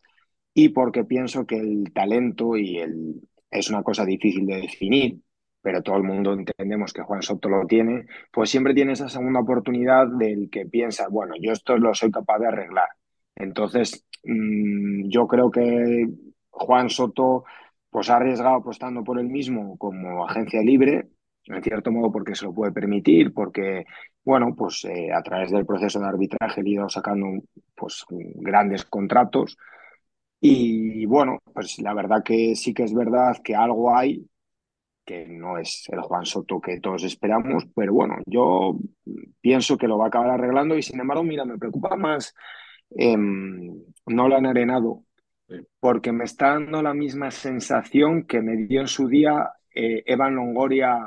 Y 0.53 0.70
porque 0.70 1.03
pienso 1.03 1.48
que 1.48 1.58
el 1.58 1.92
talento 1.94 2.58
y 2.58 2.77
el 2.77 3.22
es 3.50 3.72
una 3.72 3.82
cosa 3.82 4.06
difícil 4.06 4.46
de 4.46 4.62
definir, 4.62 5.20
pero 5.60 5.82
todo 5.82 5.98
el 5.98 6.03
mundo 6.03 6.34
entendemos 6.34 6.94
que 6.94 7.01
Juan 7.01 7.24
Soto 7.24 7.50
lo 7.50 7.65
tiene, 7.65 8.06
pues 8.32 8.51
siempre 8.51 8.75
tiene 8.75 8.94
esa 8.94 9.09
segunda 9.09 9.40
oportunidad 9.40 10.05
del 10.20 10.51
que 10.51 10.68
piensa, 10.68 11.07
bueno, 11.09 11.33
yo 11.42 11.51
esto 11.51 11.75
lo 11.77 11.96
soy 11.96 12.12
capaz 12.12 12.38
de 12.38 12.48
arreglar. 12.50 12.90
Entonces, 13.36 14.05
mm, 14.25 15.09
yo 15.09 15.25
creo 15.27 15.50
que 15.50 16.07
Juan 16.51 16.92
Soto 16.92 17.46
pues 17.94 18.10
ha 18.10 18.18
arriesgado 18.18 18.56
apostando 18.58 19.03
por 19.03 19.20
él 19.20 19.27
mismo 19.29 19.77
como 19.77 20.25
agencia 20.27 20.62
libre, 20.62 21.10
en 21.46 21.64
cierto 21.64 21.92
modo 21.92 22.12
porque 22.12 22.36
se 22.36 22.46
lo 22.46 22.53
puede 22.53 22.72
permitir, 22.72 23.34
porque, 23.34 23.86
bueno, 24.25 24.56
pues 24.56 24.84
eh, 24.86 25.14
a 25.14 25.22
través 25.22 25.51
del 25.51 25.66
proceso 25.66 26.00
de 26.00 26.08
arbitraje 26.08 26.62
he 26.62 26.70
ido 26.70 26.90
sacando 26.90 27.27
pues, 27.75 28.03
grandes 28.10 28.86
contratos. 28.86 29.58
Y 30.40 31.06
bueno, 31.06 31.40
pues 31.53 31.79
la 31.79 31.94
verdad 31.94 32.24
que 32.24 32.56
sí 32.56 32.74
que 32.74 32.84
es 32.84 32.94
verdad 32.94 33.38
que 33.44 33.56
algo 33.56 33.96
hay, 33.96 34.27
que 35.06 35.27
no 35.27 35.58
es 35.58 35.88
el 35.90 36.01
Juan 36.01 36.25
Soto 36.25 36.60
que 36.60 36.79
todos 36.79 37.03
esperamos, 37.03 37.66
pero 37.75 37.94
bueno, 37.94 38.16
yo 38.25 38.77
pienso 39.40 39.77
que 39.77 39.88
lo 39.88 39.98
va 39.98 40.06
a 40.06 40.08
acabar 40.08 40.32
arreglando 40.32 40.77
y 40.77 40.82
sin 40.82 41.00
embargo, 41.00 41.24
mira, 41.24 41.46
me 41.46 41.58
preocupa 41.58 41.96
más 41.96 42.34
eh, 42.98 43.18
no 43.18 44.27
lo 44.27 44.36
han 44.36 44.46
arenado, 44.46 45.03
porque 45.79 46.11
me 46.11 46.24
está 46.25 46.53
dando 46.53 46.81
la 46.81 46.94
misma 46.94 47.31
sensación 47.31 48.25
que 48.25 48.42
me 48.42 48.55
dio 48.55 48.81
en 48.81 48.87
su 48.87 49.07
día 49.07 49.51
eh, 49.74 50.03
Evan 50.05 50.35
Longoria 50.35 51.00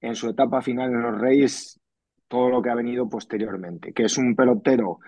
en 0.00 0.14
su 0.14 0.30
etapa 0.30 0.60
final 0.62 0.90
en 0.92 1.02
los 1.02 1.20
Reyes 1.20 1.80
todo 2.28 2.48
lo 2.48 2.62
que 2.62 2.70
ha 2.70 2.74
venido 2.74 3.08
posteriormente, 3.08 3.92
que 3.92 4.04
es 4.04 4.16
un 4.16 4.34
pelotero 4.34 5.00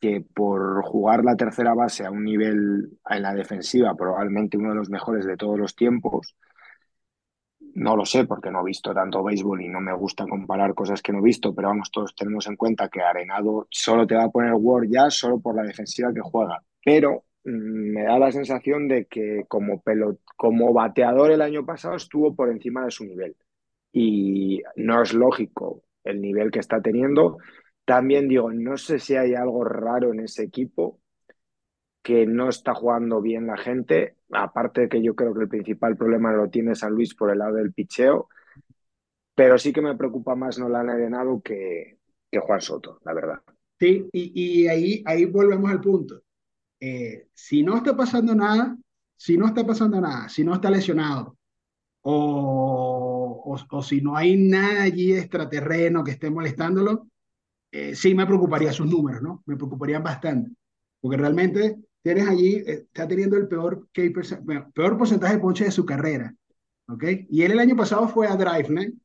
que 0.00 0.20
por 0.20 0.82
jugar 0.84 1.24
la 1.24 1.36
tercera 1.36 1.74
base 1.74 2.04
a 2.04 2.10
un 2.10 2.24
nivel 2.24 2.98
en 3.08 3.22
la 3.22 3.34
defensiva, 3.34 3.94
probablemente 3.94 4.56
uno 4.56 4.70
de 4.70 4.76
los 4.76 4.90
mejores 4.90 5.26
de 5.26 5.36
todos 5.36 5.58
los 5.58 5.76
tiempos, 5.76 6.34
no 7.74 7.96
lo 7.96 8.04
sé 8.04 8.24
porque 8.26 8.50
no 8.50 8.60
he 8.60 8.64
visto 8.64 8.92
tanto 8.92 9.22
béisbol 9.22 9.62
y 9.62 9.68
no 9.68 9.80
me 9.80 9.94
gusta 9.94 10.26
comparar 10.26 10.74
cosas 10.74 11.02
que 11.02 11.12
no 11.12 11.18
he 11.18 11.22
visto, 11.22 11.54
pero 11.54 11.68
vamos, 11.68 11.90
todos 11.90 12.14
tenemos 12.14 12.46
en 12.46 12.56
cuenta 12.56 12.88
que 12.88 13.00
Arenado 13.00 13.66
solo 13.70 14.06
te 14.06 14.14
va 14.14 14.24
a 14.24 14.30
poner 14.30 14.52
Ward 14.54 14.88
ya 14.90 15.10
solo 15.10 15.40
por 15.40 15.54
la 15.56 15.62
defensiva 15.62 16.12
que 16.12 16.20
juega. 16.20 16.62
Pero 16.84 17.24
me 17.44 18.04
da 18.04 18.18
la 18.18 18.32
sensación 18.32 18.88
de 18.88 19.06
que 19.06 19.44
como, 19.48 19.82
pelot 19.82 20.20
como 20.36 20.72
bateador 20.72 21.30
el 21.32 21.42
año 21.42 21.66
pasado 21.66 21.96
estuvo 21.96 22.34
por 22.34 22.50
encima 22.50 22.84
de 22.84 22.90
su 22.90 23.04
nivel 23.04 23.36
y 23.92 24.62
no 24.76 25.02
es 25.02 25.12
lógico 25.14 25.82
el 26.04 26.20
nivel 26.20 26.50
que 26.50 26.60
está 26.60 26.80
teniendo. 26.80 27.38
También 27.84 28.28
digo, 28.28 28.52
no 28.52 28.76
sé 28.76 28.98
si 28.98 29.16
hay 29.16 29.34
algo 29.34 29.64
raro 29.64 30.12
en 30.12 30.20
ese 30.20 30.44
equipo 30.44 31.00
que 32.02 32.26
no 32.26 32.48
está 32.48 32.74
jugando 32.74 33.20
bien 33.20 33.46
la 33.46 33.56
gente, 33.56 34.16
aparte 34.32 34.82
de 34.82 34.88
que 34.88 35.02
yo 35.02 35.14
creo 35.14 35.34
que 35.34 35.42
el 35.42 35.48
principal 35.48 35.96
problema 35.96 36.32
lo 36.32 36.50
tiene 36.50 36.74
San 36.74 36.92
Luis 36.92 37.14
por 37.14 37.30
el 37.30 37.38
lado 37.38 37.54
del 37.54 37.72
picheo, 37.72 38.28
pero 39.34 39.58
sí 39.58 39.72
que 39.72 39.82
me 39.82 39.96
preocupa 39.96 40.34
más 40.34 40.58
Nolan 40.58 40.90
Arenado 40.90 41.40
que, 41.42 41.98
que 42.30 42.38
Juan 42.38 42.60
Soto, 42.60 43.00
la 43.04 43.14
verdad. 43.14 43.38
Sí, 43.78 44.08
y, 44.12 44.62
y 44.62 44.68
ahí, 44.68 45.02
ahí 45.06 45.24
volvemos 45.24 45.70
al 45.70 45.80
punto. 45.80 46.22
Eh, 46.84 47.28
si 47.32 47.62
no 47.62 47.76
está 47.76 47.96
pasando 47.96 48.34
nada, 48.34 48.76
si 49.16 49.36
no 49.36 49.46
está 49.46 49.64
pasando 49.64 50.00
nada, 50.00 50.28
si 50.28 50.42
no 50.42 50.52
está 50.52 50.68
lesionado, 50.68 51.38
o, 52.00 53.56
o, 53.70 53.82
si 53.84 54.00
no 54.00 54.16
hay 54.16 54.36
nada 54.36 54.82
allí 54.82 55.12
extraterreno 55.12 56.02
que 56.02 56.10
esté 56.10 56.28
molestándolo, 56.28 57.06
eh, 57.70 57.94
sí 57.94 58.16
me 58.16 58.26
preocuparía 58.26 58.72
sus 58.72 58.90
números, 58.90 59.22
¿no? 59.22 59.44
Me 59.46 59.54
preocuparían 59.54 60.02
bastante, 60.02 60.50
porque 61.00 61.18
realmente 61.18 61.76
tienes 62.02 62.26
allí, 62.26 62.56
eh, 62.56 62.86
está 62.88 63.06
teniendo 63.06 63.36
el 63.36 63.46
peor, 63.46 63.86
peor 64.74 64.98
porcentaje 64.98 65.34
de 65.34 65.40
ponche 65.40 65.66
de 65.66 65.70
su 65.70 65.86
carrera, 65.86 66.34
¿ok? 66.88 67.04
Y 67.30 67.42
él 67.42 67.52
el 67.52 67.60
año 67.60 67.76
pasado 67.76 68.08
fue 68.08 68.26
a 68.26 68.34
Driveline, 68.34 69.00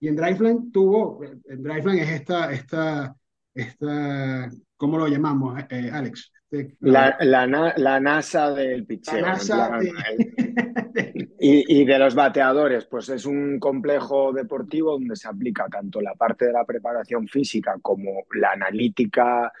y 0.00 0.08
en 0.08 0.16
Driveline 0.16 0.72
tuvo, 0.72 1.22
en 1.22 1.62
Driveline 1.62 2.04
es 2.04 2.08
esta, 2.08 2.50
esta, 2.54 3.14
esta, 3.58 4.48
¿cómo 4.76 4.98
lo 4.98 5.08
llamamos, 5.08 5.60
eh, 5.70 5.90
Alex? 5.92 6.32
La, 6.80 7.16
la, 7.20 7.46
la, 7.76 8.00
NASA 8.00 8.52
del 8.52 8.86
picheo. 8.86 9.20
La 9.20 9.32
NASA 9.32 9.78
y, 11.40 11.80
y, 11.80 11.84
de 11.84 11.98
los 11.98 12.14
bateadores, 12.14 12.86
pues 12.86 13.10
es 13.10 13.26
un 13.26 13.58
complejo 13.58 14.32
deportivo 14.32 14.92
donde 14.92 15.14
se 15.16 15.28
aplica 15.28 15.66
tanto 15.68 16.00
la 16.00 16.14
parte 16.14 16.46
de 16.46 16.52
la 16.52 16.64
preparación 16.64 17.28
física 17.28 17.76
como 17.82 18.24
la 18.32 18.52
analítica 18.52 19.52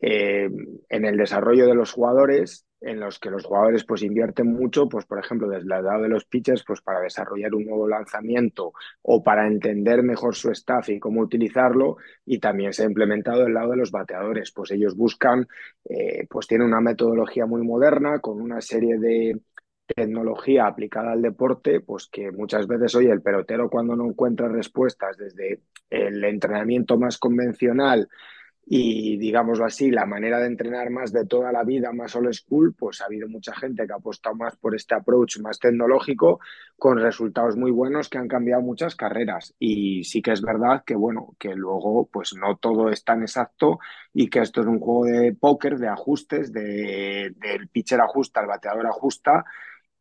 eh, 0.00 0.48
en 0.88 1.04
el 1.04 1.16
desarrollo 1.18 1.66
de 1.66 1.74
los 1.74 1.92
jugadores 1.92 2.64
en 2.80 2.98
los 2.98 3.18
que 3.18 3.30
los 3.30 3.44
jugadores 3.44 3.84
pues 3.84 4.02
invierten 4.02 4.52
mucho, 4.52 4.88
pues 4.88 5.04
por 5.04 5.18
ejemplo, 5.18 5.48
desde 5.48 5.62
el 5.62 5.68
lado 5.68 6.02
de 6.02 6.08
los 6.08 6.24
pitchers, 6.24 6.64
pues 6.66 6.80
para 6.80 7.00
desarrollar 7.00 7.54
un 7.54 7.66
nuevo 7.66 7.86
lanzamiento 7.86 8.72
o 9.02 9.22
para 9.22 9.46
entender 9.46 10.02
mejor 10.02 10.34
su 10.34 10.50
staff 10.50 10.88
y 10.88 10.98
cómo 10.98 11.20
utilizarlo, 11.20 11.96
y 12.24 12.38
también 12.38 12.72
se 12.72 12.82
ha 12.82 12.86
implementado 12.86 13.46
el 13.46 13.54
lado 13.54 13.72
de 13.72 13.76
los 13.76 13.90
bateadores, 13.90 14.52
pues 14.52 14.70
ellos 14.70 14.96
buscan, 14.96 15.46
eh, 15.84 16.26
pues 16.28 16.46
tienen 16.46 16.68
una 16.68 16.80
metodología 16.80 17.46
muy 17.46 17.62
moderna 17.62 18.20
con 18.20 18.40
una 18.40 18.60
serie 18.60 18.98
de 18.98 19.40
tecnología 19.94 20.66
aplicada 20.66 21.12
al 21.12 21.22
deporte, 21.22 21.80
pues 21.80 22.08
que 22.10 22.30
muchas 22.30 22.66
veces, 22.66 22.94
oye, 22.94 23.10
el 23.10 23.22
pelotero 23.22 23.68
cuando 23.68 23.96
no 23.96 24.06
encuentra 24.06 24.48
respuestas 24.48 25.16
desde 25.16 25.60
el 25.90 26.22
entrenamiento 26.24 26.96
más 26.96 27.18
convencional 27.18 28.08
y 28.72 29.16
digámoslo 29.16 29.64
así, 29.64 29.90
la 29.90 30.06
manera 30.06 30.38
de 30.38 30.46
entrenar 30.46 30.90
más 30.90 31.12
de 31.12 31.26
toda 31.26 31.50
la 31.50 31.64
vida, 31.64 31.92
más 31.92 32.14
old 32.14 32.32
school, 32.32 32.72
pues 32.78 33.00
ha 33.00 33.06
habido 33.06 33.28
mucha 33.28 33.52
gente 33.52 33.84
que 33.84 33.92
ha 33.92 33.96
apostado 33.96 34.36
más 34.36 34.54
por 34.56 34.76
este 34.76 34.94
approach 34.94 35.40
más 35.40 35.58
tecnológico 35.58 36.38
con 36.78 36.98
resultados 37.00 37.56
muy 37.56 37.72
buenos 37.72 38.08
que 38.08 38.18
han 38.18 38.28
cambiado 38.28 38.62
muchas 38.62 38.94
carreras. 38.94 39.56
Y 39.58 40.04
sí 40.04 40.22
que 40.22 40.30
es 40.30 40.40
verdad 40.40 40.84
que, 40.86 40.94
bueno, 40.94 41.34
que 41.40 41.56
luego 41.56 42.08
pues 42.12 42.32
no 42.34 42.58
todo 42.58 42.90
es 42.90 43.02
tan 43.02 43.22
exacto 43.22 43.80
y 44.12 44.30
que 44.30 44.38
esto 44.38 44.60
es 44.60 44.68
un 44.68 44.78
juego 44.78 45.04
de 45.06 45.34
póker, 45.34 45.76
de 45.78 45.88
ajustes, 45.88 46.52
de, 46.52 47.34
del 47.38 47.68
pitcher 47.68 48.00
ajusta, 48.00 48.40
el 48.40 48.46
bateador 48.46 48.86
ajusta. 48.86 49.44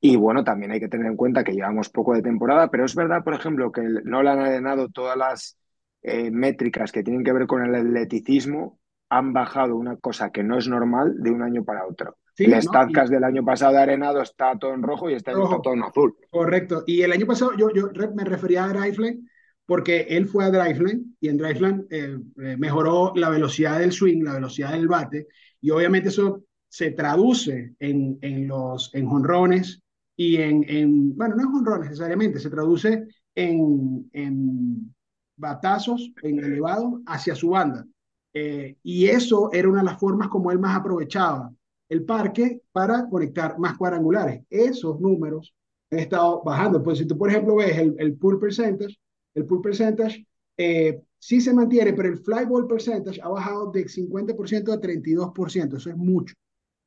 Y 0.02 0.16
bueno, 0.16 0.44
también 0.44 0.72
hay 0.72 0.80
que 0.80 0.88
tener 0.90 1.08
en 1.08 1.18
cuenta 1.18 1.44
que 1.44 1.54
llevamos 1.54 1.90
poco 1.90 2.14
de 2.14 2.22
temporada, 2.22 2.70
pero 2.70 2.86
es 2.86 2.96
verdad, 2.96 3.24
por 3.24 3.34
ejemplo, 3.34 3.72
que 3.72 3.82
no 4.04 4.22
le 4.24 4.30
han 4.30 4.40
arenado 4.40 4.90
todas 4.90 5.18
las 5.18 5.58
eh, 6.02 6.32
métricas 6.32 6.92
que 6.92 7.04
tienen 7.04 7.24
que 7.24 7.34
ver 7.34 7.48
con 7.48 7.64
el 7.64 7.76
atleticismo 7.76 8.80
han 9.10 9.34
bajado 9.34 9.76
una 9.76 9.98
cosa 9.98 10.32
que 10.32 10.44
no 10.44 10.58
es 10.58 10.68
normal 10.68 11.16
de 11.20 11.32
un 11.32 11.42
año 11.42 11.64
para 11.64 11.86
otro. 11.86 12.18
el 12.38 12.52
¿no? 12.52 13.06
del 13.10 13.24
año 13.24 13.44
pasado 13.44 13.74
de 13.74 13.80
Arenado 13.80 14.22
está 14.22 14.58
todo 14.58 14.74
en 14.74 14.84
rojo 14.84 15.10
y 15.10 15.16
este 15.16 15.32
año 15.32 15.46
está 15.46 15.62
todo 15.62 15.74
en 15.74 15.84
azul. 15.84 16.16
Correcto. 16.30 16.84
Y 16.86 17.02
el 17.02 17.12
año 17.12 17.26
pasado 17.26 17.52
yo, 17.58 17.72
yo 17.74 17.90
me 18.16 18.24
refería 18.24 18.66
a 18.66 18.74
Driflin 18.74 19.28
porque 19.66 20.02
él 20.10 20.28
fue 20.28 20.46
a 20.46 20.52
Driflin 20.52 21.18
y 21.20 21.28
en 21.28 21.38
Driflin 21.38 21.88
eh, 21.90 22.18
eh, 22.44 22.58
mejoró 22.58 23.14
la 23.16 23.30
velocidad 23.30 23.80
del 23.80 23.92
swing, 23.92 24.24
la 24.24 24.34
velocidad 24.34 24.72
del 24.72 24.88
bate 24.88 25.28
y 25.60 25.72
obviamente 25.72 26.10
eso 26.10 26.44
se 26.68 26.92
traduce 26.92 27.74
en, 27.80 28.20
en 28.22 28.48
los 28.48 28.94
en 28.94 29.08
jonrones 29.08 29.82
y 30.16 30.38
en, 30.38 30.64
en, 30.68 31.16
bueno, 31.18 31.36
no 31.36 31.44
en 31.44 31.52
jonrones 31.52 31.90
necesariamente, 31.90 32.40
se 32.40 32.50
traduce 32.50 33.08
en, 33.36 34.10
en 34.14 34.94
batazos 35.40 36.12
en 36.22 36.40
elevado 36.40 37.02
hacia 37.06 37.36
su 37.36 37.50
banda. 37.50 37.86
Eh, 38.34 38.78
y 38.84 39.08
eso 39.08 39.50
era 39.52 39.70
una 39.70 39.80
de 39.80 39.86
las 39.86 40.00
formas 40.00 40.28
como 40.28 40.52
él 40.52 40.60
más 40.60 40.78
aprovechaba 40.78 41.52
el 41.90 42.06
parque 42.06 42.62
para 42.72 43.10
conectar 43.10 43.58
más 43.58 43.76
cuadrangulares. 43.78 44.44
Esos 44.50 45.00
números 45.00 45.54
han 45.92 46.00
estado 46.00 46.44
bajando. 46.44 46.84
Pues 46.84 47.00
si 47.00 47.08
tú, 47.08 47.18
por 47.18 47.30
ejemplo, 47.30 47.56
ves 47.56 47.78
el, 47.78 47.96
el 47.98 48.16
pull 48.16 48.40
percentage, 48.40 48.96
el 49.34 49.46
pull 49.46 49.62
percentage 49.62 50.28
eh, 50.58 51.02
sí 51.18 51.42
se 51.42 51.54
mantiene, 51.54 51.94
pero 51.94 52.10
el 52.10 52.18
fly 52.18 52.46
ball 52.46 52.68
percentage 52.68 53.20
ha 53.22 53.30
bajado 53.30 53.72
de 53.72 53.88
50% 53.88 54.72
a 54.72 54.80
32%. 54.80 55.78
Eso 55.78 55.90
es 55.90 55.98
mucho. 55.98 56.36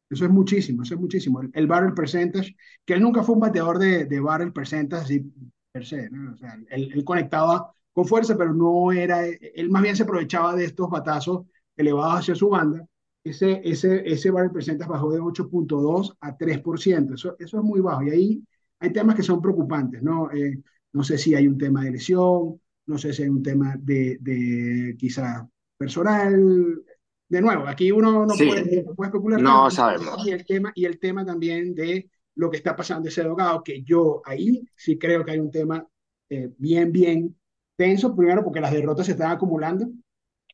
Eso 0.08 0.26
es 0.26 0.30
muchísimo, 0.30 0.82
eso 0.82 0.94
es 0.94 1.00
muchísimo. 1.00 1.40
El, 1.54 1.66
barrel 1.66 1.94
percentage, 1.94 2.54
que 2.84 2.92
él 2.94 3.00
nunca 3.00 3.22
fue 3.22 3.34
un 3.34 3.40
bateador 3.40 3.78
de, 3.78 4.04
de 4.04 4.20
barrel 4.20 4.52
percentage 4.52 5.04
así 5.04 5.32
per 5.72 5.86
se, 5.86 6.10
¿no? 6.10 6.34
O 6.34 6.36
sea, 6.36 6.54
él, 6.68 6.90
él 6.92 7.02
conectaba 7.02 7.72
con 7.92 8.06
fuerza, 8.06 8.36
pero 8.36 8.54
no 8.54 8.92
era, 8.92 9.26
él 9.26 9.70
más 9.70 9.82
bien 9.82 9.96
se 9.96 10.04
aprovechaba 10.04 10.54
de 10.54 10.64
estos 10.64 10.88
batazos 10.88 11.46
elevados 11.76 12.20
hacia 12.20 12.34
su 12.34 12.48
banda. 12.48 12.86
Ese, 13.24 13.60
ese, 13.64 14.02
ese 14.04 14.30
barrel 14.30 14.50
percentage 14.50 14.90
bajó 14.90 15.12
de 15.12 15.20
8.2 15.20 16.16
a 16.20 16.36
3%, 16.36 17.14
eso, 17.14 17.36
eso 17.38 17.58
es 17.58 17.64
muy 17.64 17.80
bajo. 17.80 18.02
Y 18.02 18.10
ahí 18.10 18.44
hay 18.80 18.92
temas 18.92 19.14
que 19.14 19.22
son 19.22 19.40
preocupantes, 19.40 20.02
¿no? 20.02 20.30
Eh, 20.32 20.60
no 20.92 21.04
sé 21.04 21.18
si 21.18 21.34
hay 21.34 21.46
un 21.46 21.56
tema 21.56 21.84
de 21.84 21.92
lesión, 21.92 22.60
no 22.86 22.98
sé 22.98 23.12
si 23.12 23.22
hay 23.22 23.28
un 23.28 23.42
tema 23.42 23.76
de, 23.78 24.18
de 24.20 24.96
quizá 24.98 25.48
personal. 25.76 26.82
De 27.28 27.40
nuevo, 27.40 27.66
aquí 27.66 27.92
uno 27.92 28.26
no, 28.26 28.34
puede, 28.34 28.82
no 28.84 28.94
puede, 28.94 29.08
especular. 29.08 29.40
No 29.40 29.70
sabemos. 29.70 30.26
Y 30.26 30.32
el, 30.32 30.44
tema, 30.44 30.72
y 30.74 30.84
el 30.84 30.98
tema 30.98 31.24
también 31.24 31.74
de 31.74 32.10
lo 32.34 32.50
que 32.50 32.56
está 32.56 32.74
pasando 32.74 33.08
ese 33.08 33.22
dogado, 33.22 33.62
que 33.62 33.82
yo 33.82 34.20
ahí 34.24 34.66
sí 34.76 34.98
creo 34.98 35.24
que 35.24 35.30
hay 35.30 35.38
un 35.38 35.50
tema 35.50 35.86
eh, 36.28 36.50
bien, 36.58 36.90
bien 36.92 37.36
tenso, 37.82 38.14
primero 38.14 38.44
porque 38.44 38.60
las 38.60 38.72
derrotas 38.72 39.06
se 39.06 39.12
están 39.12 39.32
acumulando, 39.32 39.88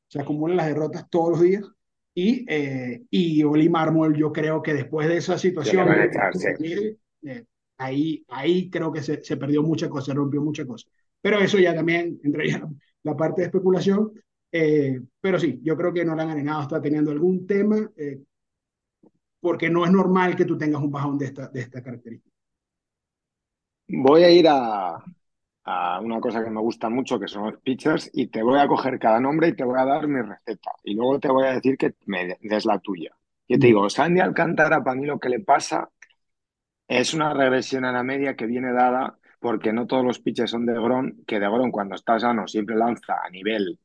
se 0.07 0.19
acumulan 0.19 0.57
las 0.57 0.69
derrotas 0.69 1.07
todos 1.11 1.33
los 1.33 1.41
días, 1.43 1.71
y, 2.14 2.47
eh, 2.49 3.03
y 3.11 3.45
Oli 3.45 3.69
Marmol, 3.69 4.17
yo 4.17 4.33
creo 4.33 4.62
que 4.62 4.73
después 4.73 5.07
de 5.09 5.19
esa 5.19 5.37
situación, 5.37 5.87
eh, 7.23 7.45
ahí, 7.77 8.25
ahí 8.29 8.71
creo 8.71 8.91
que 8.91 9.03
se, 9.03 9.23
se 9.23 9.37
perdió 9.37 9.62
mucha 9.62 9.91
cosa, 9.91 10.07
se 10.07 10.14
rompió 10.14 10.41
mucha 10.41 10.67
cosa. 10.67 10.88
Pero 11.21 11.38
eso 11.38 11.59
ya 11.59 11.75
también 11.75 12.19
entraría 12.25 12.67
la 13.03 13.14
parte 13.14 13.43
de 13.43 13.49
especulación. 13.49 14.11
Eh, 14.51 14.99
pero 15.21 15.38
sí, 15.38 15.61
yo 15.62 15.77
creo 15.77 15.93
que 15.93 16.07
no 16.07 16.12
han 16.12 16.21
Arenado 16.21 16.62
está 16.62 16.81
teniendo 16.81 17.11
algún 17.11 17.47
tema, 17.47 17.77
eh, 17.95 18.23
porque 19.38 19.69
no 19.69 19.85
es 19.85 19.93
normal 19.93 20.35
que 20.35 20.47
tú 20.47 20.57
tengas 20.57 20.81
un 20.81 20.91
bajón 20.91 21.19
de 21.19 21.27
esta, 21.27 21.49
de 21.49 21.61
esta 21.61 21.83
característica. 21.83 22.35
Voy 23.88 24.23
a 24.23 24.31
ir 24.31 24.47
a, 24.49 25.05
una 26.00 26.20
cosa 26.20 26.42
que 26.42 26.50
me 26.50 26.61
gusta 26.61 26.88
mucho, 26.88 27.18
que 27.18 27.28
son 27.28 27.44
los 27.50 27.61
pitchers, 27.61 28.11
y 28.12 28.28
te 28.28 28.42
voy 28.42 28.59
a 28.59 28.66
coger 28.66 28.98
cada 28.98 29.20
nombre 29.20 29.48
y 29.48 29.57
te 29.57 29.64
voy 29.64 29.78
a 29.78 29.85
dar 29.85 30.07
mi 30.07 30.20
receta. 30.20 30.72
Y 30.85 30.94
luego 30.94 31.18
te 31.20 31.28
voy 31.28 31.46
a 31.46 31.52
decir 31.52 31.76
que 31.76 31.94
me 32.07 32.37
des 32.40 32.64
la 32.64 32.78
tuya. 32.78 33.11
Yo 33.48 33.59
te 33.59 33.66
mm. 33.66 33.68
digo, 33.68 33.90
Sandy 33.90 34.20
Alcántara, 34.20 34.83
para 34.83 34.96
mí 34.96 35.07
lo 35.07 35.18
que 35.18 35.28
le 35.28 35.40
pasa 35.40 35.90
es 36.87 37.14
una 37.14 37.35
regresión 37.35 37.85
a 37.85 37.92
la 37.92 38.02
media 38.02 38.35
que 38.37 38.46
viene 38.46 38.72
dada 38.72 39.18
porque 39.40 39.72
no 39.72 39.87
todos 39.87 40.04
los 40.04 40.20
pitchers 40.20 40.50
son 40.50 40.66
de 40.66 40.74
Gron, 40.74 41.24
que 41.26 41.38
de 41.38 41.48
Gron 41.48 41.70
cuando 41.70 41.94
está 41.94 42.18
sano 42.18 42.46
siempre 42.48 42.76
lanza 42.76 43.16
a 43.24 43.31
nivel 43.31 43.78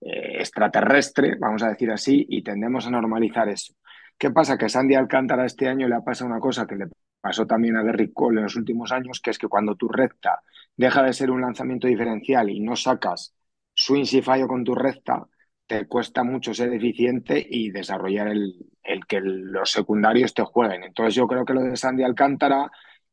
eh, 0.00 0.38
extraterrestre, 0.40 1.36
vamos 1.38 1.62
a 1.62 1.70
decir 1.70 1.90
así, 1.90 2.26
y 2.28 2.42
tendemos 2.42 2.86
a 2.86 2.90
normalizar 2.90 3.48
eso. 3.48 3.74
¿Qué 4.18 4.30
pasa? 4.30 4.58
Que 4.58 4.68
Sandy 4.68 4.94
Alcántara 4.94 5.46
este 5.46 5.68
año 5.68 5.88
le 5.88 5.94
ha 5.94 6.00
pasado 6.00 6.30
una 6.30 6.40
cosa 6.40 6.66
que 6.66 6.76
le 6.76 6.86
pasó 7.20 7.46
también 7.46 7.76
a 7.76 7.82
Derrick 7.82 8.12
Cole 8.12 8.38
en 8.38 8.44
los 8.44 8.56
últimos 8.56 8.92
años, 8.92 9.20
que 9.20 9.30
es 9.30 9.38
que 9.38 9.48
cuando 9.48 9.76
tu 9.76 9.88
recta 9.88 10.42
deja 10.78 11.02
de 11.02 11.12
ser 11.12 11.30
un 11.30 11.42
lanzamiento 11.42 11.88
diferencial 11.88 12.48
y 12.48 12.60
no 12.60 12.76
sacas 12.76 13.34
swing 13.74 14.06
y 14.10 14.22
fallo 14.22 14.48
con 14.48 14.64
tu 14.64 14.74
recta, 14.74 15.26
te 15.66 15.86
cuesta 15.86 16.24
mucho 16.24 16.54
ser 16.54 16.72
eficiente 16.72 17.44
y 17.48 17.70
desarrollar 17.70 18.28
el, 18.28 18.54
el, 18.82 19.04
que 19.06 19.20
los 19.20 19.70
secundarios 19.70 20.32
te 20.32 20.44
jueguen. 20.44 20.84
Entonces 20.84 21.14
yo 21.14 21.26
creo 21.26 21.44
que 21.44 21.52
lo 21.52 21.62
de 21.62 21.76
Sandy 21.76 22.04
Alcántara 22.04 22.70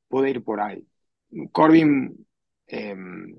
puede 0.08 0.30
ir 0.30 0.44
por 0.44 0.62
ahí. 0.62 0.88
Corbin, 1.52 2.26
em, 2.68 3.36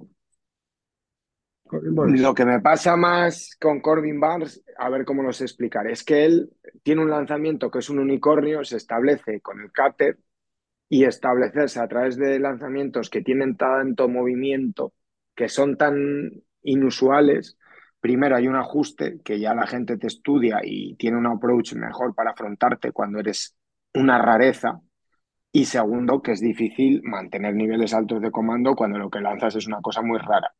lo 1.70 2.34
que 2.34 2.44
me 2.44 2.60
pasa 2.60 2.96
más 2.96 3.56
con 3.60 3.80
Corbin 3.80 4.20
Barnes, 4.20 4.62
a 4.76 4.88
ver 4.88 5.04
cómo 5.04 5.22
los 5.22 5.40
explicar, 5.40 5.86
es 5.86 6.04
que 6.04 6.24
él 6.24 6.50
tiene 6.82 7.02
un 7.02 7.10
lanzamiento 7.10 7.70
que 7.70 7.78
es 7.78 7.90
un 7.90 8.00
unicornio, 8.00 8.64
se 8.64 8.76
establece 8.76 9.40
con 9.40 9.60
el 9.60 9.72
cáter 9.72 10.18
y 10.88 11.04
establecerse 11.04 11.80
a 11.80 11.88
través 11.88 12.16
de 12.16 12.38
lanzamientos 12.38 13.10
que 13.10 13.22
tienen 13.22 13.56
tanto 13.56 14.08
movimiento, 14.08 14.92
que 15.34 15.48
son 15.48 15.76
tan 15.76 16.30
inusuales, 16.62 17.58
primero 18.00 18.36
hay 18.36 18.48
un 18.48 18.56
ajuste 18.56 19.20
que 19.24 19.40
ya 19.40 19.54
la 19.54 19.66
gente 19.66 19.96
te 19.98 20.06
estudia 20.06 20.60
y 20.62 20.94
tiene 20.96 21.18
un 21.18 21.26
approach 21.26 21.74
mejor 21.74 22.14
para 22.14 22.30
afrontarte 22.30 22.92
cuando 22.92 23.18
eres 23.18 23.56
una 23.94 24.18
rareza. 24.18 24.80
Y 25.52 25.64
segundo, 25.64 26.22
que 26.22 26.32
es 26.32 26.40
difícil 26.40 27.00
mantener 27.02 27.54
niveles 27.54 27.94
altos 27.94 28.20
de 28.20 28.30
comando 28.30 28.74
cuando 28.74 28.98
lo 28.98 29.10
que 29.10 29.20
lanzas 29.20 29.56
es 29.56 29.66
una 29.66 29.80
cosa 29.80 30.02
muy 30.02 30.18
rara. 30.18 30.54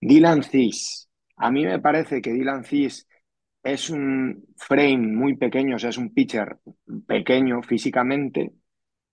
Dylan 0.00 0.42
Cis. 0.42 1.08
A 1.36 1.50
mí 1.50 1.64
me 1.64 1.80
parece 1.80 2.20
que 2.22 2.32
Dylan 2.32 2.64
Cis 2.64 3.06
es 3.62 3.90
un 3.90 4.46
frame 4.56 4.98
muy 4.98 5.36
pequeño, 5.36 5.76
o 5.76 5.78
sea, 5.78 5.90
es 5.90 5.98
un 5.98 6.12
pitcher 6.12 6.58
pequeño 7.06 7.62
físicamente, 7.62 8.52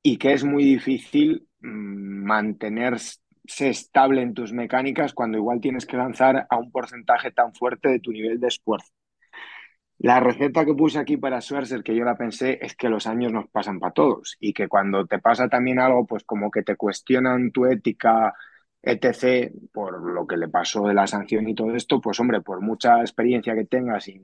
y 0.03 0.17
que 0.17 0.33
es 0.33 0.43
muy 0.43 0.63
difícil 0.63 1.47
mm, 1.61 2.25
mantenerse 2.25 3.19
estable 3.59 4.21
en 4.21 4.33
tus 4.33 4.53
mecánicas 4.53 5.13
cuando 5.13 5.37
igual 5.37 5.59
tienes 5.61 5.85
que 5.85 5.97
lanzar 5.97 6.47
a 6.49 6.57
un 6.57 6.71
porcentaje 6.71 7.31
tan 7.31 7.53
fuerte 7.53 7.89
de 7.89 7.99
tu 7.99 8.11
nivel 8.11 8.39
de 8.39 8.47
esfuerzo. 8.47 8.91
La 9.99 10.19
receta 10.21 10.63
que 10.65 10.73
puse 10.73 10.97
aquí 10.97 11.17
para 11.17 11.41
Scherzer, 11.41 11.83
que 11.83 11.95
yo 11.95 12.05
la 12.05 12.15
pensé, 12.15 12.57
es 12.61 12.75
que 12.75 12.87
los 12.89 13.05
años 13.05 13.33
nos 13.33 13.49
pasan 13.49 13.79
para 13.79 13.93
todos 13.93 14.37
y 14.39 14.53
que 14.53 14.67
cuando 14.69 15.05
te 15.05 15.19
pasa 15.19 15.49
también 15.49 15.79
algo, 15.79 16.05
pues 16.07 16.23
como 16.23 16.49
que 16.51 16.63
te 16.63 16.77
cuestionan 16.77 17.51
tu 17.51 17.65
ética, 17.65 18.33
etc., 18.81 19.51
por 19.73 20.01
lo 20.01 20.25
que 20.25 20.37
le 20.37 20.47
pasó 20.47 20.87
de 20.87 20.93
la 20.93 21.05
sanción 21.05 21.49
y 21.49 21.55
todo 21.55 21.75
esto, 21.75 21.99
pues 21.99 22.17
hombre, 22.21 22.41
por 22.41 22.61
mucha 22.61 23.01
experiencia 23.01 23.55
que 23.55 23.65
tengas 23.65 24.07
y, 24.07 24.21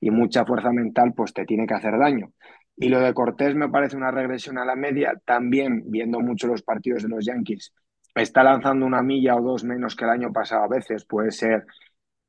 y 0.00 0.10
mucha 0.10 0.44
fuerza 0.44 0.72
mental, 0.72 1.14
pues 1.16 1.32
te 1.32 1.46
tiene 1.46 1.66
que 1.66 1.74
hacer 1.74 1.98
daño. 1.98 2.32
Y 2.80 2.88
lo 2.88 3.00
de 3.00 3.12
Cortés 3.12 3.54
me 3.54 3.68
parece 3.68 3.96
una 3.96 4.10
regresión 4.10 4.56
a 4.58 4.64
la 4.64 4.76
media, 4.76 5.20
también 5.24 5.82
viendo 5.86 6.20
mucho 6.20 6.46
los 6.46 6.62
partidos 6.62 7.02
de 7.02 7.08
los 7.08 7.24
Yankees. 7.26 7.72
Está 8.14 8.42
lanzando 8.42 8.86
una 8.86 9.02
milla 9.02 9.36
o 9.36 9.42
dos 9.42 9.64
menos 9.64 9.96
que 9.96 10.04
el 10.04 10.10
año 10.10 10.32
pasado 10.32 10.64
a 10.64 10.68
veces. 10.68 11.04
Puede 11.04 11.32
ser 11.32 11.66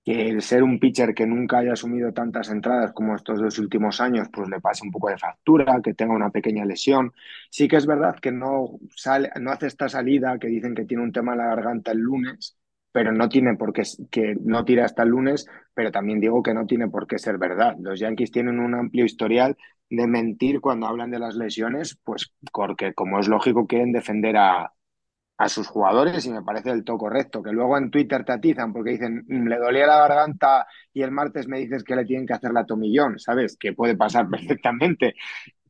que 0.04 0.30
el 0.30 0.42
ser 0.42 0.64
un 0.64 0.80
pitcher 0.80 1.14
que 1.14 1.28
nunca 1.28 1.60
haya 1.60 1.74
asumido 1.74 2.14
tantas 2.14 2.50
entradas 2.50 2.94
como 2.94 3.16
estos 3.16 3.40
dos 3.40 3.60
últimos 3.60 4.02
años, 4.02 4.28
pues 4.34 4.50
le 4.50 4.60
pase 4.60 4.84
un 4.86 4.92
poco 4.92 5.10
de 5.10 5.18
factura, 5.18 5.82
que 5.84 5.94
tenga 5.94 6.16
una 6.16 6.32
pequeña 6.32 6.66
lesión. 6.66 7.14
Sí 7.52 7.68
que 7.68 7.78
es 7.78 7.86
verdad 7.86 8.16
que 8.20 8.32
no, 8.32 8.80
sale, 8.96 9.32
no 9.40 9.52
hace 9.52 9.68
esta 9.68 9.90
salida 9.90 10.40
que 10.40 10.48
dicen 10.48 10.76
que 10.76 10.86
tiene 10.86 11.04
un 11.04 11.12
tema 11.12 11.34
en 11.34 11.40
la 11.40 11.48
garganta 11.48 11.92
el 11.92 12.00
lunes, 12.00 12.59
pero 12.92 13.12
no 13.12 13.30
tiene 13.30 13.56
por 13.56 13.74
qué 13.74 13.84
que 14.12 14.36
no 14.44 14.66
tira 14.66 14.86
hasta 14.86 15.04
el 15.04 15.10
lunes, 15.10 15.46
pero 15.74 15.92
también 15.92 16.20
digo 16.20 16.44
que 16.44 16.54
no 16.54 16.66
tiene 16.66 16.88
por 16.90 17.08
qué 17.08 17.20
ser 17.20 17.38
verdad. 17.38 17.76
Los 17.80 18.00
Yankees 18.00 18.32
tienen 18.32 18.60
un 18.60 18.76
amplio 18.76 19.06
historial 19.06 19.58
de 19.90 20.08
mentir 20.08 20.62
cuando 20.62 20.88
hablan 20.88 21.12
de 21.12 21.20
las 21.20 21.36
lesiones, 21.36 21.98
pues 22.04 22.34
porque 22.54 22.94
como 22.94 23.20
es 23.20 23.28
lógico 23.28 23.68
quieren 23.68 23.92
defender 23.92 24.38
a, 24.38 24.74
a 25.38 25.50
sus 25.50 25.68
jugadores 25.68 26.26
y 26.26 26.32
me 26.32 26.44
parece 26.44 26.70
del 26.70 26.84
todo 26.84 26.98
correcto. 26.98 27.42
Que 27.42 27.52
luego 27.54 27.78
en 27.78 27.92
Twitter 27.92 28.26
te 28.26 28.34
atizan 28.34 28.74
porque 28.74 28.92
dicen, 28.92 29.26
mm, 29.28 29.48
le 29.48 29.58
dolía 29.58 29.88
la 29.88 30.00
garganta 30.00 30.68
y 30.94 31.02
el 31.02 31.12
martes 31.12 31.48
me 31.48 31.60
dices 31.60 31.84
que 31.84 31.96
le 31.96 32.06
tienen 32.06 32.28
que 32.28 32.34
hacer 32.34 32.52
la 32.52 32.66
tomillón, 32.66 33.20
¿sabes? 33.20 33.56
Que 33.58 33.74
puede 33.74 33.96
pasar 33.96 34.30
perfectamente. 34.32 35.16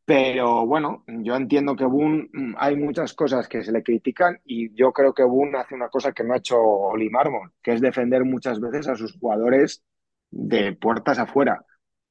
Pero 0.09 0.65
bueno, 0.65 1.03
yo 1.07 1.35
entiendo 1.35 1.75
que 1.75 1.85
Boone 1.85 2.29
mm, 2.33 2.55
hay 2.57 2.75
muchas 2.75 3.13
cosas 3.13 3.47
que 3.47 3.63
se 3.63 3.71
le 3.71 3.83
critican 3.83 4.39
y 4.43 4.73
yo 4.75 4.91
creo 4.91 5.13
que 5.13 5.23
Boone 5.23 5.59
hace 5.59 5.75
una 5.75 5.89
cosa 5.89 6.13
que 6.13 6.23
no 6.23 6.33
ha 6.33 6.37
hecho 6.37 6.57
Oli 6.59 7.09
Marmon, 7.11 7.53
que 7.61 7.73
es 7.73 7.81
defender 7.81 8.25
muchas 8.25 8.59
veces 8.59 8.87
a 8.87 8.95
sus 8.95 9.13
jugadores 9.19 9.83
de 10.31 10.73
puertas 10.73 11.19
afuera. 11.19 11.63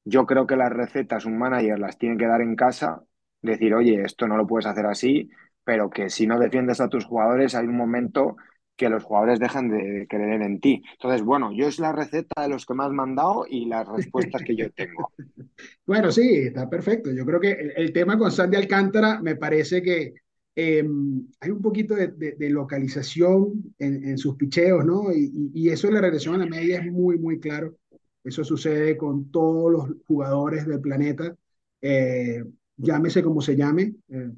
Yo 0.05 0.25
creo 0.25 0.47
que 0.47 0.55
las 0.55 0.71
recetas 0.71 1.25
un 1.25 1.37
manager 1.37 1.77
las 1.77 1.97
tiene 1.97 2.17
que 2.17 2.25
dar 2.27 2.39
en 2.41 2.55
casa, 2.55 3.03
decir, 3.41 3.73
oye, 3.75 4.01
esto 4.03 4.27
no 4.29 4.37
lo 4.37 4.47
puedes 4.47 4.65
hacer 4.65 4.85
así, 4.85 5.29
pero 5.65 5.89
que 5.89 6.09
si 6.09 6.25
no 6.25 6.39
defiendes 6.39 6.79
a 6.79 6.87
tus 6.89 7.03
jugadores 7.05 7.53
hay 7.53 7.67
un 7.67 7.75
momento 7.77 8.37
que 8.79 8.89
los 8.89 9.03
jugadores 9.03 9.39
dejan 9.39 9.69
de 9.69 10.07
creer 10.09 10.41
en 10.41 10.61
ti. 10.61 10.81
Entonces, 10.93 11.21
bueno, 11.21 11.51
yo 11.51 11.67
es 11.67 11.79
la 11.79 11.91
receta 11.91 12.43
de 12.43 12.47
los 12.47 12.65
que 12.65 12.73
me 12.73 12.85
has 12.85 12.91
mandado 12.91 13.45
y 13.47 13.65
las 13.65 13.85
respuestas 13.85 14.41
que 14.41 14.55
yo 14.55 14.71
tengo. 14.71 15.11
bueno, 15.85 16.11
sí, 16.13 16.45
está 16.47 16.69
perfecto. 16.69 17.11
Yo 17.11 17.25
creo 17.25 17.41
que 17.41 17.73
el, 17.75 17.91
tema 17.91 18.17
con 18.17 18.31
Sandy 18.31 18.55
Alcántara 18.55 19.21
me 19.21 19.35
parece 19.35 19.81
que 19.83 20.13
em, 20.55 21.27
hay 21.41 21.51
un 21.51 21.61
poquito 21.61 21.93
de, 21.93 22.49
localización 22.49 23.75
en, 23.77 24.17
sus 24.17 24.37
picheos, 24.37 24.85
¿no? 24.85 25.11
Y, 25.13 25.67
eso 25.69 25.89
en 25.89 25.95
la 25.95 26.01
regresión 26.01 26.35
a 26.35 26.37
la 26.37 26.45
media 26.45 26.79
es 26.79 26.89
muy, 26.89 27.19
muy 27.19 27.37
claro. 27.37 27.75
Eso 28.23 28.45
sucede 28.45 28.95
con 28.95 29.29
todos 29.29 29.73
los 29.73 29.89
jugadores 30.07 30.65
del 30.65 30.79
planeta, 30.79 31.35
eh, 31.81 32.45
llámese 32.77 33.21
como 33.23 33.41
se 33.41 33.57
llame. 33.57 33.93
Eh, 34.07 34.31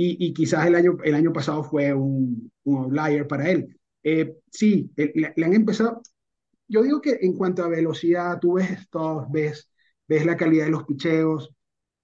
y, 0.00 0.32
quizás 0.32 0.64
el 0.68 0.76
año, 0.76 0.98
el 1.02 1.16
año 1.16 1.32
pasado 1.32 1.64
fue 1.64 1.92
un, 1.92 2.52
un 2.62 2.76
outlier 2.76 3.26
para 3.26 3.50
él. 3.50 3.77
Eh, 4.02 4.36
sí, 4.50 4.90
le, 4.96 5.44
han 5.44 5.54
empezado. 5.54 6.02
Yo 6.68 6.82
digo 6.82 7.00
que 7.00 7.18
en 7.22 7.34
cuanto 7.34 7.64
a 7.64 7.68
velocidad, 7.68 8.38
tú 8.40 8.54
ves 8.54 8.70
esto, 8.70 9.26
ves, 9.30 9.70
ves 10.06 10.26
la 10.26 10.36
calidad 10.36 10.66
de 10.66 10.70
los 10.72 10.84
picheos. 10.84 11.50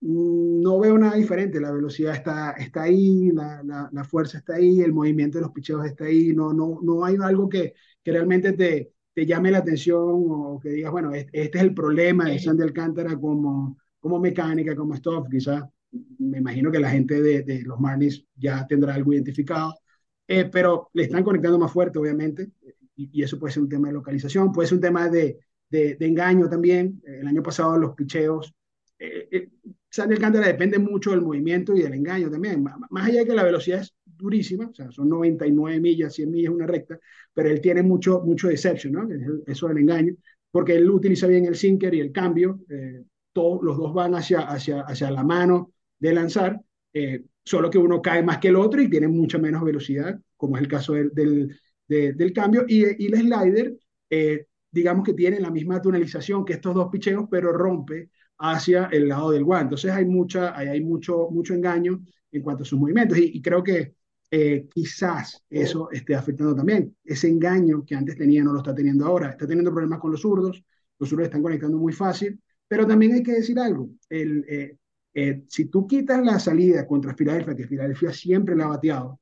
Mm, 0.00 0.62
no 0.62 0.80
veo 0.80 0.98
nada 0.98 1.16
diferente. 1.16 1.60
La 1.60 1.72
velocidad 1.72 2.14
está, 2.14 2.52
está 2.52 2.82
ahí, 2.84 3.30
la, 3.32 3.62
la, 3.92 4.04
fuerza 4.04 4.38
está 4.38 4.56
ahí, 4.56 4.80
el 4.80 4.92
movimiento 4.92 5.38
de 5.38 5.42
los 5.42 5.52
picheos 5.52 5.84
está 5.86 6.04
ahí. 6.06 6.32
No, 6.34 6.52
no, 6.52 6.80
no 6.82 7.04
hay 7.04 7.16
algo 7.22 7.48
que, 7.48 7.74
que 8.02 8.12
realmente 8.12 8.52
te, 8.52 8.92
te 9.14 9.26
llame 9.26 9.50
la 9.50 9.58
atención 9.58 9.98
o 10.02 10.58
que 10.62 10.70
digas, 10.70 10.92
bueno, 10.92 11.14
este, 11.14 11.42
es 11.42 11.62
el 11.62 11.74
problema 11.74 12.26
de 12.28 12.38
Sandy 12.38 12.62
Alcántara 12.62 13.16
como, 13.18 13.78
como 14.00 14.18
mecánica, 14.20 14.74
como 14.76 14.96
stuff. 14.96 15.28
Quizás 15.30 15.64
me 16.18 16.38
imagino 16.38 16.70
que 16.70 16.80
la 16.80 16.90
gente 16.90 17.22
de, 17.22 17.42
de 17.42 17.62
los 17.62 17.78
Marlins 17.80 18.26
ya 18.36 18.66
tendrá 18.66 18.94
algo 18.94 19.12
identificado 19.12 19.74
eh, 20.26 20.46
pero 20.46 20.90
le 20.92 21.04
están 21.04 21.22
conectando 21.22 21.58
más 21.58 21.72
fuerte, 21.72 21.98
obviamente, 21.98 22.50
y, 22.96 23.22
eso 23.22 23.38
puede 23.38 23.52
ser 23.52 23.62
un 23.62 23.68
tema 23.68 23.88
de 23.88 23.94
localización, 23.94 24.52
puede 24.52 24.68
ser 24.68 24.76
un 24.76 24.82
tema 24.82 25.08
de, 25.08 25.38
de, 25.68 25.96
engaño 26.00 26.48
también. 26.48 27.02
El 27.04 27.26
año 27.26 27.42
pasado 27.42 27.76
los 27.76 27.94
picheos, 27.94 28.54
eh, 28.98 29.28
eh, 29.30 29.48
Sandy 29.90 30.14
Alcántara 30.14 30.46
depende 30.46 30.78
mucho 30.78 31.10
del 31.10 31.22
movimiento 31.22 31.74
y 31.74 31.82
del 31.82 31.94
engaño 31.94 32.30
también, 32.30 32.62
más 32.62 33.06
allá 33.06 33.20
de 33.20 33.26
que 33.26 33.34
la 33.34 33.44
velocidad 33.44 33.80
es 33.80 33.94
durísima, 34.04 34.66
o 34.66 34.74
sea, 34.74 34.90
son 34.90 35.08
99 35.08 35.80
millas, 35.80 36.14
100 36.14 36.30
millas 36.30 36.52
una 36.52 36.66
recta, 36.66 36.98
pero 37.32 37.48
él 37.48 37.60
tiene 37.60 37.82
mucho, 37.82 38.20
mucho 38.22 38.48
deception, 38.48 38.92
¿no? 38.92 39.08
Eso 39.46 39.68
del 39.68 39.78
engaño, 39.78 40.14
porque 40.50 40.76
él 40.76 40.88
utiliza 40.90 41.26
bien 41.26 41.46
el 41.46 41.56
sinker 41.56 41.94
y 41.94 42.00
el 42.00 42.12
cambio, 42.12 42.60
eh, 42.68 43.04
todos 43.32 43.62
los 43.62 43.76
dos 43.76 43.92
van 43.92 44.14
hacia, 44.14 44.40
hacia, 44.40 44.82
hacia 44.82 45.10
la 45.10 45.24
mano 45.24 45.72
de 45.98 46.14
lanzar, 46.14 46.60
eh, 46.92 47.24
solo 47.44 47.70
que 47.70 47.78
uno 47.78 48.00
cae 48.00 48.22
más 48.22 48.38
que 48.38 48.48
el 48.48 48.56
otro 48.56 48.80
y 48.80 48.88
tiene 48.88 49.08
mucha 49.08 49.38
menos 49.38 49.62
velocidad, 49.62 50.18
como 50.36 50.56
es 50.56 50.62
el 50.62 50.68
caso 50.68 50.94
del, 50.94 51.56
del, 51.86 52.32
cambio. 52.32 52.64
Y, 52.66 52.84
el 52.84 53.14
slider, 53.14 53.76
eh, 54.10 54.46
digamos 54.70 55.04
que 55.04 55.12
tiene 55.12 55.40
la 55.40 55.50
misma 55.50 55.80
tunelización 55.80 56.44
que 56.44 56.54
estos 56.54 56.74
dos 56.74 56.88
picheos, 56.90 57.26
pero 57.30 57.52
rompe 57.52 58.10
hacia 58.38 58.86
el 58.86 59.08
lado 59.08 59.30
del 59.30 59.44
guante. 59.44 59.64
Entonces 59.64 59.92
hay, 59.92 60.06
mucha, 60.06 60.56
hay, 60.56 60.68
hay 60.68 60.80
mucho, 60.80 61.28
mucho 61.30 61.54
engaño 61.54 62.00
en 62.32 62.42
cuanto 62.42 62.62
a 62.62 62.66
sus 62.66 62.78
movimientos. 62.78 63.18
Y, 63.18 63.40
creo 63.42 63.62
que 63.62 63.94
eh, 64.30 64.66
quizás 64.72 65.44
eso 65.48 65.90
esté 65.90 66.14
afectando 66.14 66.54
también. 66.54 66.96
Ese 67.04 67.28
engaño 67.28 67.84
que 67.84 67.94
antes 67.94 68.16
tenía 68.16 68.42
no 68.42 68.52
lo 68.52 68.58
está 68.58 68.74
teniendo 68.74 69.06
ahora. 69.06 69.30
Está 69.30 69.46
teniendo 69.46 69.70
problemas 69.70 70.00
con 70.00 70.10
los 70.10 70.20
zurdos. 70.20 70.64
Los 70.98 71.08
zurdos 71.08 71.26
están 71.26 71.42
conectando 71.42 71.78
muy 71.78 71.92
fácil. 71.92 72.40
Pero 72.66 72.86
también 72.86 73.12
hay 73.12 73.22
que 73.22 73.32
decir 73.32 73.58
algo. 73.58 73.90
El, 74.08 74.44
eh, 74.48 74.78
eh, 75.14 75.44
si 75.46 75.66
tú 75.66 75.86
quitas 75.86 76.24
la 76.24 76.38
salida 76.38 76.86
contra 76.86 77.14
Filadelfia, 77.14 77.54
que 77.54 77.66
Filadelfia 77.66 78.12
siempre 78.12 78.56
la 78.56 78.64
ha 78.64 78.68
bateado, 78.68 79.20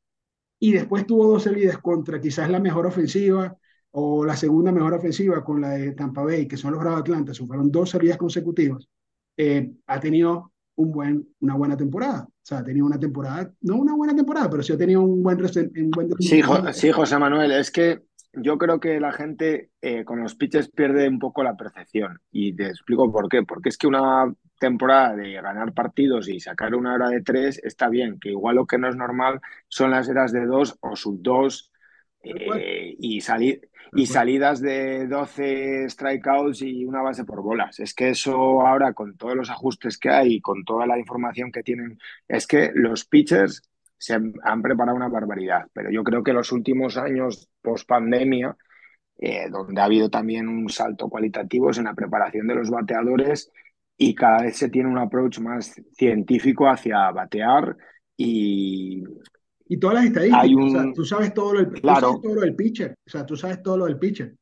y 0.59 0.73
después 0.73 1.07
tuvo 1.07 1.27
dos 1.27 1.43
salidas 1.43 1.79
contra 1.79 2.21
quizás 2.21 2.49
la 2.49 2.61
mejor 2.61 2.87
ofensiva 2.87 3.57
o 3.91 4.25
la 4.25 4.37
segunda 4.37 4.73
mejor 4.73 4.95
ofensiva 4.95 5.45
con 5.45 5.61
la 5.61 5.71
de 5.71 5.93
Tampa 5.93 6.23
Bay, 6.23 6.49
que 6.49 6.57
son 6.57 6.73
los 6.73 6.81
Bravos 6.81 7.01
Atlanta, 7.01 7.33
fueron 7.47 7.71
dos 7.71 7.91
salidas 7.91 8.17
consecutivas, 8.17 8.89
eh, 9.37 9.71
ha 9.87 10.01
tenido 10.01 10.53
un 10.77 10.91
buen, 10.91 11.29
una 11.41 11.55
buena 11.55 11.77
temporada. 11.77 12.27
O 12.27 12.45
sea, 12.45 12.59
ha 12.59 12.65
tenido 12.65 12.87
una 12.87 12.99
temporada, 12.99 13.53
no 13.61 13.77
una 13.77 13.95
buena 13.95 14.17
temporada, 14.17 14.49
pero 14.49 14.63
sí 14.63 14.73
ha 14.73 14.79
tenido 14.79 15.03
un 15.03 15.23
buen... 15.23 15.39
Un 15.39 15.91
buen 15.91 16.11
sí, 16.19 16.41
sí, 16.73 16.91
José 16.91 17.19
Manuel, 17.19 17.53
es 17.53 17.71
que 17.71 18.03
yo 18.33 18.57
creo 18.57 18.81
que 18.81 18.99
la 18.99 19.13
gente 19.13 19.71
eh, 19.81 20.05
con 20.05 20.21
los 20.23 20.35
pitches 20.35 20.71
pierde 20.71 21.09
un 21.09 21.19
poco 21.19 21.43
la 21.43 21.57
percepción 21.57 22.19
y 22.31 22.55
te 22.55 22.69
explico 22.69 23.13
por 23.13 23.29
qué. 23.29 23.43
Porque 23.43 23.69
es 23.69 23.77
que 23.77 23.87
una 23.87 24.33
temporada 24.63 25.17
de 25.17 25.33
ganar 25.33 25.75
partidos 25.75 26.29
y 26.29 26.39
sacar 26.39 26.77
una 26.77 26.95
hora 26.95 27.09
de 27.09 27.21
tres 27.21 27.61
está 27.65 27.89
bien, 27.89 28.21
que 28.21 28.31
igual 28.31 28.57
lo 28.57 28.67
que 28.67 28.79
no 28.79 28.89
es 28.89 28.95
normal 28.95 29.41
son 29.67 29.91
las 29.91 30.09
eras 30.09 30.31
de 30.31 30.47
dos 30.47 30.79
o 30.81 30.95
sub 30.95 31.19
dos 31.21 31.73
eh, 32.23 32.95
y, 32.97 33.19
y 33.95 34.07
salidas 34.07 34.61
de 34.61 35.09
12 35.09 35.89
strikeouts 35.89 36.63
y 36.63 36.85
una 36.85 37.03
base 37.03 37.25
por 37.25 37.43
bolas. 37.43 37.81
Es 37.81 37.93
que 37.93 38.11
eso 38.11 38.65
ahora 38.65 38.93
con 38.93 39.17
todos 39.17 39.35
los 39.35 39.51
ajustes 39.51 39.99
que 39.99 40.11
hay 40.11 40.35
y 40.35 40.41
con 40.41 40.65
toda 40.65 40.87
la 40.87 40.97
información 40.97 41.51
que 41.51 41.65
tienen, 41.65 41.99
es 42.29 42.47
que 42.47 42.71
los 42.73 43.05
pitchers 43.05 43.63
se 43.99 44.15
han 44.15 44.63
preparado 44.63 44.97
una 44.97 45.09
barbaridad, 45.09 45.67
pero 45.73 45.91
yo 45.91 46.05
creo 46.05 46.23
que 46.23 46.33
los 46.33 46.53
últimos 46.53 46.97
años 46.97 47.49
post 47.61 47.89
pandemia, 47.89 48.57
eh, 49.19 49.49
donde 49.51 49.81
ha 49.81 49.85
habido 49.85 50.09
también 50.09 50.49
un 50.49 50.69
salto 50.69 51.09
cualitativo 51.09 51.71
es 51.71 51.79
en 51.79 51.85
la 51.85 51.95
preparación 51.95 52.47
de 52.47 52.55
los 52.57 52.71
bateadores 52.71 53.53
y 54.09 54.15
cada 54.15 54.43
vez 54.43 54.57
se 54.57 54.69
tiene 54.69 54.89
un 54.89 54.99
approach 54.99 55.39
más 55.39 55.75
científico 55.93 56.69
hacia 56.69 57.11
batear 57.11 57.77
y... 58.17 59.05
Y 59.69 59.79
todas 59.79 59.95
las 59.95 60.05
estadísticas, 60.07 60.93
tú 60.95 61.05
sabes 61.05 61.33
todo 61.33 61.55
lo, 61.55 61.61
del, 61.61 61.81
claro. 61.81 62.21
todo 62.23 62.35
lo 62.35 62.41
del 62.43 62.55
pitcher, 62.55 62.95
o 63.07 63.11
sea, 63.11 63.25
tú 63.25 63.37
sabes 63.37 63.63
todo 63.63 63.79
lo 63.79 63.87
del 63.87 63.99
pitcher. 63.99 64.35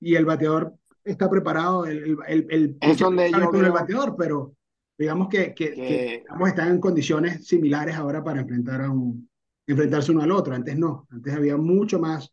Y 0.00 0.14
el 0.14 0.24
bateador 0.24 0.74
está 1.02 1.28
preparado, 1.28 1.86
el, 1.86 2.16
el, 2.28 2.46
el 2.48 2.76
es 2.80 2.98
donde 2.98 3.32
yo 3.32 3.50
el 3.50 3.72
bateador, 3.72 4.14
pero 4.16 4.54
digamos 4.96 5.28
que, 5.28 5.54
que, 5.54 6.22
están 6.46 6.68
en 6.68 6.80
condiciones 6.80 7.46
similares 7.46 7.96
ahora 7.96 8.22
para 8.22 8.42
enfrentar 8.42 8.82
a 8.82 8.90
un, 8.90 9.28
enfrentarse 9.66 10.12
uno 10.12 10.22
al 10.22 10.30
otro. 10.30 10.54
Antes 10.54 10.78
no, 10.78 11.08
antes 11.10 11.34
había 11.34 11.56
mucho 11.56 11.98
más. 11.98 12.30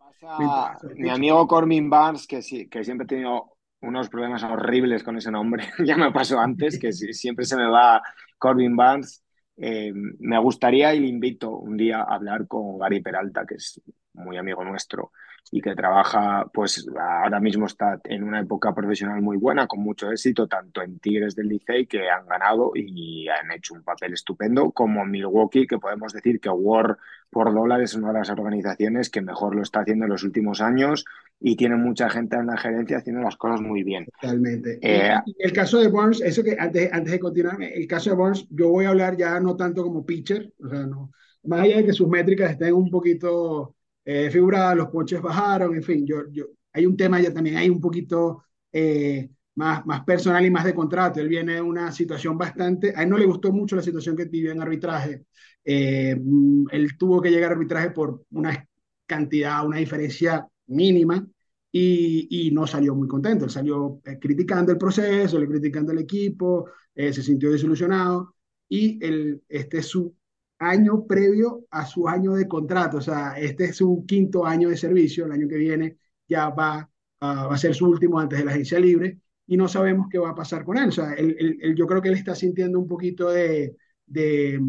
mi 0.95 1.09
amigo 1.09 1.47
Corbin 1.47 1.89
Barnes, 1.89 2.27
que, 2.27 2.43
sí, 2.43 2.67
que 2.67 2.83
siempre 2.83 3.05
ha 3.05 3.07
tenido 3.07 3.52
unos 3.83 4.09
problemas 4.09 4.43
horribles 4.43 5.03
con 5.03 5.17
ese 5.17 5.31
nombre. 5.31 5.65
ya 5.85 5.97
me 5.97 6.11
pasó 6.11 6.39
antes, 6.39 6.79
que 6.79 6.91
siempre 6.91 7.45
se 7.45 7.55
me 7.55 7.67
va 7.67 8.01
Corbin 8.37 8.75
Barnes. 8.75 9.23
Eh, 9.55 9.93
me 9.93 10.39
gustaría 10.39 10.95
y 10.95 10.99
le 11.01 11.07
invito 11.07 11.51
un 11.51 11.77
día 11.77 11.99
a 11.99 12.15
hablar 12.15 12.47
con 12.47 12.79
Gary 12.79 13.01
Peralta, 13.01 13.45
que 13.45 13.55
es 13.55 13.79
muy 14.13 14.37
amigo 14.37 14.63
nuestro 14.63 15.11
y 15.51 15.61
que 15.61 15.75
trabaja, 15.75 16.49
pues 16.51 16.87
ahora 16.99 17.39
mismo 17.39 17.67
está 17.67 18.01
en 18.05 18.23
una 18.23 18.39
época 18.39 18.73
profesional 18.73 19.21
muy 19.21 19.37
buena, 19.37 19.67
con 19.67 19.81
mucho 19.81 20.11
éxito, 20.11 20.47
tanto 20.47 20.81
en 20.81 20.97
Tigres 20.97 21.35
del 21.35 21.47
Licey, 21.47 21.85
que 21.85 22.09
han 22.09 22.25
ganado 22.25 22.71
y 22.73 23.27
han 23.27 23.51
hecho 23.51 23.75
un 23.75 23.83
papel 23.83 24.13
estupendo, 24.13 24.71
como 24.71 25.03
en 25.03 25.11
Milwaukee, 25.11 25.67
que 25.67 25.77
podemos 25.77 26.11
decir 26.11 26.39
que 26.39 26.49
War 26.49 26.97
por 27.29 27.53
dólares 27.53 27.91
es 27.91 27.97
una 27.97 28.13
de 28.13 28.19
las 28.19 28.29
organizaciones 28.29 29.09
que 29.09 29.21
mejor 29.21 29.55
lo 29.55 29.61
está 29.61 29.81
haciendo 29.81 30.05
en 30.05 30.11
los 30.11 30.23
últimos 30.23 30.61
años 30.61 31.05
y 31.39 31.55
tiene 31.55 31.75
mucha 31.75 32.09
gente 32.09 32.35
en 32.35 32.47
la 32.47 32.57
gerencia 32.57 32.97
haciendo 32.97 33.21
las 33.21 33.35
cosas 33.35 33.61
muy 33.61 33.83
bien. 33.83 34.07
Totalmente. 34.21 34.79
Eh, 34.81 35.13
el 35.39 35.53
caso 35.53 35.79
de 35.79 35.87
Burns, 35.87 36.21
eso 36.21 36.43
que 36.43 36.55
antes, 36.57 36.91
antes 36.91 37.11
de 37.11 37.19
continuar, 37.19 37.61
el 37.61 37.87
caso 37.87 38.11
de 38.11 38.15
Burns, 38.15 38.47
yo 38.49 38.69
voy 38.69 38.85
a 38.85 38.89
hablar 38.89 39.17
ya 39.17 39.39
no 39.39 39.55
tanto 39.55 39.83
como 39.83 40.05
pitcher, 40.05 40.51
o 40.63 40.69
sea, 40.69 40.85
no, 40.85 41.11
más 41.43 41.61
allá 41.61 41.77
de 41.77 41.85
que 41.85 41.93
sus 41.93 42.07
métricas 42.07 42.51
estén 42.51 42.73
un 42.73 42.89
poquito 42.89 43.75
eh, 44.05 44.29
figuradas, 44.29 44.75
los 44.75 44.87
ponches 44.89 45.21
bajaron, 45.21 45.75
en 45.75 45.83
fin, 45.83 46.05
yo, 46.05 46.29
yo, 46.31 46.45
hay 46.73 46.85
un 46.85 46.97
tema 46.97 47.21
ya 47.21 47.33
también, 47.33 47.57
hay 47.57 47.69
un 47.69 47.79
poquito 47.79 48.43
eh, 48.71 49.29
más, 49.55 49.85
más 49.85 50.03
personal 50.03 50.45
y 50.45 50.51
más 50.51 50.65
de 50.65 50.73
contrato. 50.73 51.19
Él 51.19 51.29
viene 51.29 51.55
de 51.55 51.61
una 51.61 51.91
situación 51.91 52.37
bastante, 52.37 52.93
a 52.95 53.03
él 53.03 53.09
no 53.09 53.17
le 53.17 53.25
gustó 53.25 53.51
mucho 53.51 53.75
la 53.75 53.81
situación 53.83 54.15
que 54.15 54.25
vivió 54.25 54.51
en 54.51 54.61
arbitraje. 54.61 55.25
Eh, 55.63 56.15
mm, 56.19 56.65
él 56.71 56.97
tuvo 56.97 57.21
que 57.21 57.29
llegar 57.29 57.51
a 57.51 57.53
arbitraje 57.53 57.91
por 57.91 58.25
una 58.31 58.67
cantidad, 59.05 59.65
una 59.65 59.77
diferencia 59.77 60.47
mínima 60.67 61.25
y, 61.71 62.51
no 62.53 62.67
salió 62.67 62.95
muy 62.95 63.07
contento. 63.07 63.45
Él 63.45 63.51
salió 63.51 64.01
eh, 64.05 64.17
criticando 64.19 64.71
el 64.71 64.77
proceso, 64.77 65.39
le 65.39 65.47
criticando 65.47 65.91
el 65.91 65.99
equipo, 65.99 66.69
se 66.95 67.23
sintió 67.23 67.51
desilusionado 67.51 68.35
y 68.69 69.03
el, 69.03 69.41
este 69.49 69.79
es 69.79 69.87
su 69.87 70.15
año 70.63 71.05
previo 71.05 71.65
a 71.71 71.85
su 71.85 72.07
año 72.07 72.33
de 72.33 72.47
contrato, 72.47 72.97
o 72.97 73.01
sea, 73.01 73.33
este 73.37 73.65
es 73.65 73.77
su 73.77 74.05
quinto 74.07 74.45
año 74.45 74.69
de 74.69 74.77
servicio, 74.77 75.25
el 75.25 75.31
año 75.31 75.47
que 75.47 75.57
viene 75.57 75.97
ya 76.27 76.49
va, 76.49 76.89
va 77.21 77.53
a 77.53 77.57
ser 77.57 77.75
su 77.75 77.87
último 77.87 78.19
antes 78.19 78.39
de 78.39 78.45
la 78.45 78.51
agencia 78.51 78.79
libre 78.79 79.19
y 79.45 79.57
no 79.57 79.67
sabemos 79.67 80.07
qué 80.09 80.17
va 80.17 80.29
a 80.29 80.35
pasar 80.35 80.63
con 80.63 80.77
él. 80.77 80.89
O 80.89 80.91
sea, 80.91 81.15
yo 81.75 81.87
creo 81.87 82.01
que 82.01 82.09
él 82.09 82.15
está 82.15 82.33
sintiendo 82.33 82.79
un 82.79 82.87
poquito 82.87 83.29
de, 83.29 83.75
de, 84.05 84.59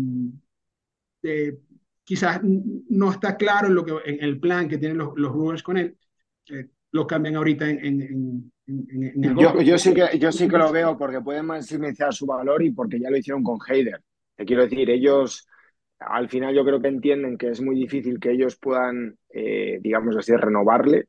de 1.23 1.59
quizás 2.03 2.41
no 2.43 3.11
está 3.11 3.37
claro 3.37 3.69
en, 3.69 3.75
lo 3.75 3.85
que, 3.85 3.95
en 4.05 4.23
el 4.23 4.39
plan 4.39 4.69
que 4.69 4.79
tienen 4.79 4.99
los, 4.99 5.13
los 5.17 5.63
con 5.63 5.77
él. 5.77 5.97
Eh, 6.51 6.69
lo 6.93 7.07
cambian 7.07 7.35
ahorita 7.35 7.69
en, 7.69 7.85
en, 7.85 8.53
en, 8.67 9.37
yo, 9.37 9.61
yo, 9.61 9.79
sí 9.79 9.93
que, 9.93 10.17
yo 10.17 10.31
sí 10.31 10.47
que 10.47 10.57
lo 10.57 10.71
veo 10.71 10.97
porque 10.97 11.21
pueden 11.21 11.47
maximizar 11.47 12.15
su 12.15 12.25
valor 12.25 12.63
y 12.63 12.71
porque 12.71 13.01
ya 13.01 13.11
lo 13.11 13.17
hicieron 13.17 13.43
con 13.43 13.59
Heider. 13.67 14.01
Te 14.37 14.45
quiero 14.45 14.63
decir, 14.63 14.89
ellos 14.91 15.47
al 16.07 16.29
final 16.29 16.55
yo 16.55 16.65
creo 16.65 16.81
que 16.81 16.89
entienden 16.89 17.39
que 17.39 17.49
es 17.49 17.61
muy 17.61 17.77
difícil 17.77 18.21
que 18.21 18.33
ellos 18.33 18.57
puedan, 18.57 19.19
eh, 19.31 19.79
digamos 19.81 20.17
así, 20.17 20.35
renovarle. 20.35 21.09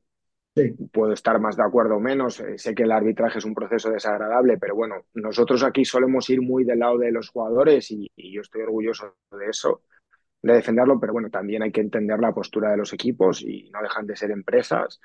Puedo 0.94 1.12
estar 1.12 1.40
más 1.40 1.58
de 1.58 1.64
acuerdo 1.64 1.98
o 1.98 2.00
menos. 2.00 2.40
Eh, 2.40 2.58
sé 2.58 2.74
que 2.74 2.84
el 2.84 2.92
arbitraje 2.92 3.40
es 3.40 3.46
un 3.46 3.54
proceso 3.54 3.90
desagradable, 3.92 4.58
pero 4.58 4.76
bueno, 4.76 5.06
nosotros 5.14 5.64
aquí 5.64 5.84
solemos 5.84 6.30
ir 6.30 6.42
muy 6.42 6.64
del 6.64 6.80
lado 6.80 6.98
de 6.98 7.12
los 7.12 7.30
jugadores 7.30 7.92
y 7.92 8.10
yo 8.16 8.42
estoy 8.42 8.62
orgulloso 8.62 9.18
de 9.32 9.50
eso, 9.50 9.82
de 10.42 10.54
defenderlo, 10.54 11.00
pero 11.00 11.12
bueno, 11.12 11.30
también 11.30 11.64
hay 11.64 11.72
que 11.72 11.82
entender 11.82 12.20
la 12.20 12.34
postura 12.34 12.72
de 12.72 12.78
los 12.78 12.94
equipos 12.94 13.42
y 13.42 13.70
no 13.72 13.82
dejan 13.82 14.08
de 14.08 14.16
ser 14.16 14.32
empresas 14.32 15.02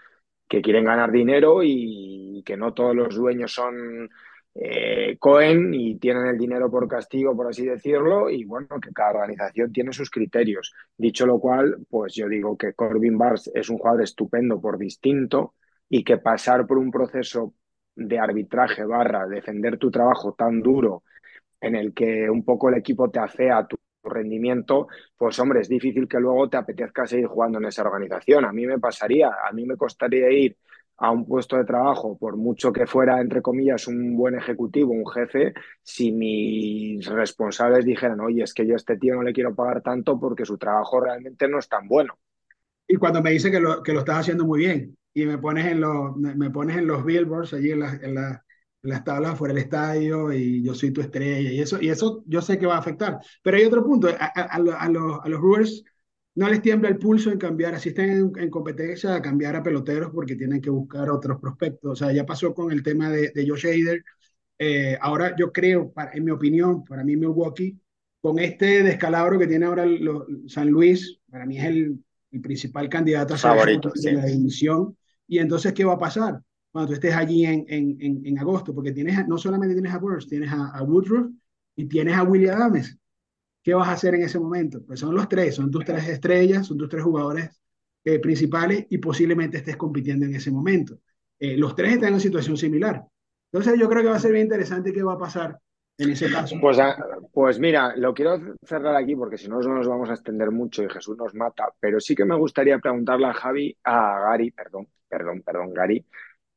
que 0.47 0.63
quieren 0.63 0.85
ganar 0.85 1.11
dinero 1.11 1.61
y 1.63 2.43
que 2.45 2.57
no 2.57 2.75
todos 2.75 2.95
los 2.95 3.15
dueños 3.17 3.53
son 3.53 4.11
eh, 4.55 5.17
Cohen 5.19 5.73
y 5.75 5.99
tienen 5.99 6.27
el 6.27 6.39
dinero 6.39 6.71
por 6.71 6.89
castigo, 6.89 7.37
por 7.37 7.49
así 7.49 7.65
decirlo, 7.65 8.31
y 8.31 8.45
bueno, 8.45 8.69
que 8.83 8.93
cada 8.93 9.11
organización 9.11 9.73
tiene 9.73 9.93
sus 9.93 10.11
criterios. 10.11 10.73
Dicho 10.97 11.27
lo 11.27 11.39
cual, 11.39 11.79
pues 11.89 12.15
yo 12.15 12.29
digo 12.29 12.57
que 12.57 12.75
Corbin 12.75 13.17
Bars 13.17 13.51
es 13.55 13.71
un 13.71 13.79
jugador 13.79 14.03
estupendo 14.03 14.61
por 14.61 14.79
distinto 14.79 15.55
y 15.89 16.05
que 16.05 16.19
pasar 16.19 16.67
por 16.67 16.79
un 16.79 16.91
proceso 16.91 17.55
de 17.95 18.19
arbitraje 18.19 18.85
barra 18.85 19.27
defender 19.27 19.79
tu 19.79 19.91
trabajo 19.91 20.35
tan 20.35 20.61
duro 20.63 21.05
en 21.61 21.77
el 21.77 21.93
que 21.93 22.29
un 22.31 22.45
poco 22.45 22.69
el 22.69 22.77
equipo 22.77 23.11
te 23.11 23.19
afea 23.21 23.67
tu 23.67 23.77
rendimiento, 24.03 24.89
pues 25.17 25.39
hombre, 25.39 25.61
es 25.61 25.69
difícil 25.69 26.09
que 26.09 26.19
luego 26.19 26.49
te 26.49 26.57
apetezca 26.57 27.07
seguir 27.07 27.27
jugando 27.27 27.59
en 27.59 27.67
esa 27.67 27.83
organización. 27.83 28.45
A 28.47 28.53
mí 28.53 28.67
me 28.67 28.79
pasaría, 28.79 29.29
a 29.29 29.53
mí 29.53 29.67
me 29.67 29.77
costaría 29.77 30.31
ir 30.31 30.57
a 31.01 31.11
un 31.11 31.27
puesto 31.27 31.57
de 31.57 31.65
trabajo, 31.65 32.17
por 32.19 32.37
mucho 32.37 32.73
que 32.73 32.87
fuera, 32.87 33.21
entre 33.21 33.41
comillas, 33.43 33.89
un 33.89 34.17
buen 34.17 34.35
ejecutivo, 34.37 34.93
un 34.93 35.07
jefe, 35.11 35.55
si 35.83 36.13
mis 36.13 37.07
responsables 37.07 37.87
dijeran, 37.87 38.21
oye, 38.21 38.43
es 38.43 38.53
que 38.55 38.67
yo 38.67 38.75
a 38.75 38.77
este 38.77 38.99
tío 38.99 39.15
no 39.15 39.23
le 39.23 39.33
quiero 39.33 39.55
pagar 39.55 39.83
tanto 39.83 40.21
porque 40.21 40.45
su 40.45 40.59
trabajo 40.59 41.01
realmente 41.01 41.49
no 41.49 41.59
es 41.59 41.69
tan 41.69 41.89
bueno. 41.89 42.19
Y 42.89 42.97
cuando 42.97 43.23
me 43.23 43.31
dice 43.31 43.51
que 43.51 43.61
lo, 43.61 43.83
que 43.83 43.93
lo 43.93 44.01
estás 44.01 44.21
haciendo 44.21 44.45
muy 44.45 44.61
bien 44.61 44.97
y 45.15 45.27
me 45.27 45.39
pones 45.39 45.67
en 45.67 45.81
los, 45.81 46.17
me 46.17 46.51
pones 46.51 46.77
en 46.77 46.87
los 46.87 47.05
billboards 47.05 47.55
allí 47.55 47.71
en, 47.73 47.81
la, 47.81 47.95
en, 47.95 48.15
la, 48.15 48.45
las 48.83 49.05
tablas 49.05 49.39
fuera 49.39 49.55
del 49.55 49.63
estadio 49.65 50.33
y 50.33 50.63
yo 50.63 50.75
soy 50.75 50.91
tu 50.93 51.01
estrella 51.01 51.51
y 51.51 51.61
eso, 51.61 51.81
y 51.81 51.89
eso 51.91 52.23
yo 52.27 52.43
sé 52.43 52.59
que 52.59 52.67
va 52.67 52.77
a 52.77 52.79
afectar. 52.79 53.19
Pero 53.43 53.57
hay 53.57 53.65
otro 53.65 53.85
punto, 53.85 54.09
a, 54.09 54.13
a, 54.35 54.43
a, 54.43 54.59
los, 54.61 54.75
a 55.23 55.29
los 55.29 55.41
Brewers 55.41 55.85
no 56.35 56.49
les 56.49 56.63
tiembla 56.63 56.89
el 56.89 56.99
pulso 56.99 57.31
en 57.31 57.39
cambiar, 57.39 57.75
así 57.75 57.91
estén 57.91 58.33
en, 58.37 58.51
competencia, 58.51 59.15
a 59.15 59.23
cambiar 59.23 59.57
a 59.57 59.63
peloteros 59.63 60.11
porque 60.13 60.37
tienen 60.37 60.61
que 60.61 60.71
buscar 60.71 61.11
otros 61.11 61.41
prospectos. 61.41 61.93
O 61.93 61.97
sea, 61.97 62.13
ya 62.13 62.25
pasó 62.25 62.55
con 62.55 62.73
el 62.73 62.83
tema 62.83 63.11
de, 63.11 63.31
de 63.35 63.49
Josh 63.49 63.67
Hader. 63.67 64.05
Eh, 64.59 64.97
ahora 65.01 65.35
yo 65.37 65.53
creo, 65.53 65.91
para, 65.93 66.13
en 66.13 66.25
mi 66.25 66.31
opinión, 66.31 66.85
para 66.85 67.03
mí 67.03 67.17
Milwaukee, 67.17 67.79
con 68.21 68.39
este 68.39 68.83
descalabro 68.83 69.39
que 69.39 69.47
tiene 69.47 69.67
ahora 69.67 69.87
San 70.47 70.69
Luis, 70.69 71.19
para 71.31 71.47
mí 71.47 71.59
es 71.59 71.65
el, 71.65 71.99
el 72.31 72.41
principal 72.41 72.89
candidato 72.89 73.35
a 73.35 73.39
Favorito, 73.39 73.91
de 73.95 74.13
la 74.13 74.27
división. 74.27 74.97
Y 75.27 75.39
entonces, 75.39 75.73
¿qué 75.73 75.85
va 75.85 75.95
a 75.95 75.99
pasar? 75.99 76.41
cuando 76.71 76.89
tú 76.89 76.95
estés 76.95 77.15
allí 77.15 77.45
en, 77.45 77.65
en, 77.69 78.23
en, 78.25 78.39
agosto, 78.39 78.75
porque 78.75 78.93
tienes, 78.93 79.27
no 79.27 79.37
solamente 79.39 79.75
tienes 79.75 79.93
a 79.93 79.99
Burns, 79.99 80.29
tienes 80.29 80.51
a, 80.53 80.83
Woodruff 80.83 81.31
y 81.77 81.87
tienes 81.87 82.17
a 82.17 82.23
William 82.23 82.61
Adams. 82.61 82.97
¿Qué 83.63 83.75
vas 83.75 83.89
a 83.89 83.93
hacer 83.93 84.15
en 84.15 84.23
ese 84.23 84.39
momento? 84.39 84.83
Pues 84.87 85.01
son 85.01 85.15
los 85.15 85.29
tres, 85.29 85.55
son 85.55 85.71
tus 85.71 85.85
tres 85.85 86.09
estrellas, 86.09 86.67
son 86.67 86.79
tus 86.79 86.89
tres 86.89 87.03
jugadores 87.03 87.61
eh, 88.05 88.19
principales 88.19 88.87
y 88.89 88.99
posiblemente 88.99 89.59
estés 89.59 89.77
compitiendo 89.77 90.25
en 90.25 90.35
ese 90.35 90.51
momento. 90.51 90.99
Eh, 91.39 91.57
los 91.57 91.75
tres 91.75 91.93
están 91.93 92.09
en 92.09 92.15
una 92.15 92.23
situación 92.23 92.57
similar. 92.57 93.05
Entonces 93.53 93.79
yo 93.79 93.89
creo 93.89 94.03
que 94.03 94.09
va 94.09 94.17
a 94.17 94.21
ser 94.21 94.33
bien 94.33 94.45
interesante 94.45 94.93
qué 94.93 95.03
va 95.03 95.15
a 95.15 95.19
pasar 95.19 95.59
en 95.99 96.11
ese 96.11 96.31
caso. 96.31 96.57
Pues, 96.61 96.79
ah, 96.79 96.97
pues 97.33 97.59
mira, 97.59 97.95
lo 97.97 98.15
quiero 98.15 98.39
cerrar 98.65 98.97
aquí 98.97 99.15
porque 99.15 99.37
si 99.37 99.49
no 99.49 99.61
nos 99.61 99.87
vamos 99.87 100.09
a 100.09 100.15
extender 100.15 100.51
mucho 100.51 100.83
y 100.83 100.89
Jesús 100.89 101.17
nos 101.17 101.35
mata, 101.35 101.69
pero 101.79 102.01
sí 102.01 102.15
que 102.15 102.25
me 102.25 102.37
gustaría 102.37 102.79
preguntarle 102.79 103.27
a 103.27 103.35
Javi, 103.35 103.77
a 103.85 104.21
Gary, 104.21 104.51
perdón, 104.51 104.89
perdón, 105.09 105.43
perdón, 105.43 105.75
Gary, 105.75 106.07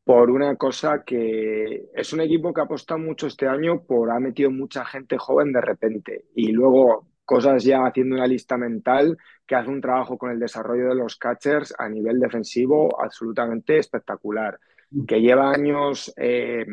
por 0.04 0.30
una 0.30 0.56
cosa 0.56 1.04
que 1.06 1.86
es 1.94 2.14
un 2.14 2.22
equipo 2.22 2.54
que 2.54 2.62
ha 2.62 2.66
apostado 2.66 3.00
mucho 3.00 3.28
este 3.28 3.48
año 3.48 3.84
por 3.84 4.12
ha 4.12 4.20
metido 4.20 4.52
mucha 4.52 4.84
gente 4.86 5.18
joven 5.18 5.54
de 5.54 5.62
repente. 5.62 6.26
Y 6.36 6.52
luego 6.52 7.08
cosas 7.26 7.64
ya 7.64 7.86
haciendo 7.86 8.16
una 8.16 8.28
lista 8.28 8.58
mental 8.58 9.18
que 9.48 9.56
hace 9.56 9.70
un 9.70 9.82
trabajo 9.82 10.18
con 10.18 10.32
el 10.32 10.40
desarrollo 10.40 10.90
de 10.90 10.96
los 10.96 11.16
catchers 11.18 11.74
a 11.78 11.88
nivel 11.88 12.20
defensivo 12.20 13.02
absolutamente 13.02 13.78
espectacular, 13.78 14.60
que 15.08 15.22
lleva 15.22 15.52
años 15.52 16.14
eh, 16.18 16.66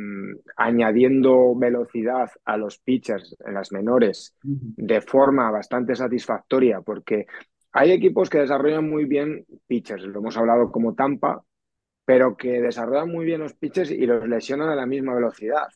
añadiendo 0.57 1.55
velocidad 1.57 2.31
a 2.45 2.57
los 2.57 2.79
pitchers 2.79 3.37
en 3.47 3.55
las 3.55 3.73
menores 3.73 4.37
de 4.43 5.01
forma 5.01 5.51
bastante 5.51 5.95
satisfactoria 5.95 6.81
porque 6.81 7.27
hay 7.73 7.93
equipos 7.93 8.29
que 8.29 8.41
desarrollan 8.41 8.91
muy 8.91 9.05
bien 9.05 9.47
pitchers, 9.67 10.03
lo 10.05 10.19
hemos 10.19 10.37
hablado 10.37 10.71
como 10.73 10.95
Tampa, 10.95 11.43
pero 12.11 12.37
que 12.37 12.61
desarrollan 12.61 13.09
muy 13.09 13.25
bien 13.25 13.41
los 13.41 13.55
pitches 13.55 13.89
y 13.93 14.05
los 14.05 14.27
lesionan 14.27 14.69
a 14.69 14.75
la 14.75 14.85
misma 14.85 15.15
velocidad. 15.15 15.69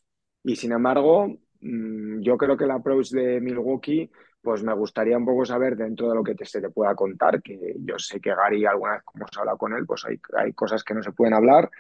Y 0.42 0.56
sin 0.56 0.72
embargo, 0.72 1.28
mm, 1.60 2.22
yo 2.22 2.36
creo 2.36 2.56
que 2.56 2.64
el 2.64 2.72
approach 2.72 3.10
de 3.10 3.40
Milwaukee, 3.40 4.10
pues 4.42 4.64
me 4.64 4.74
gustaría 4.74 5.16
un 5.16 5.24
poco 5.24 5.44
saber 5.44 5.76
dentro 5.76 6.08
de 6.08 6.16
lo 6.16 6.24
que 6.24 6.34
te, 6.34 6.44
se 6.44 6.60
te 6.60 6.70
pueda 6.70 6.92
contar, 6.96 7.40
que 7.40 7.76
yo 7.78 8.00
sé 8.00 8.20
que 8.20 8.34
Gary 8.34 8.66
alguna 8.66 8.94
vez 8.94 9.02
como 9.04 9.26
se 9.28 9.38
habla 9.38 9.54
con 9.54 9.74
él, 9.74 9.86
pues 9.86 10.04
hay, 10.06 10.18
hay 10.36 10.52
cosas 10.54 10.82
que 10.82 10.94
no 10.94 11.04
se 11.04 11.12
pueden 11.12 11.34
hablar, 11.34 11.70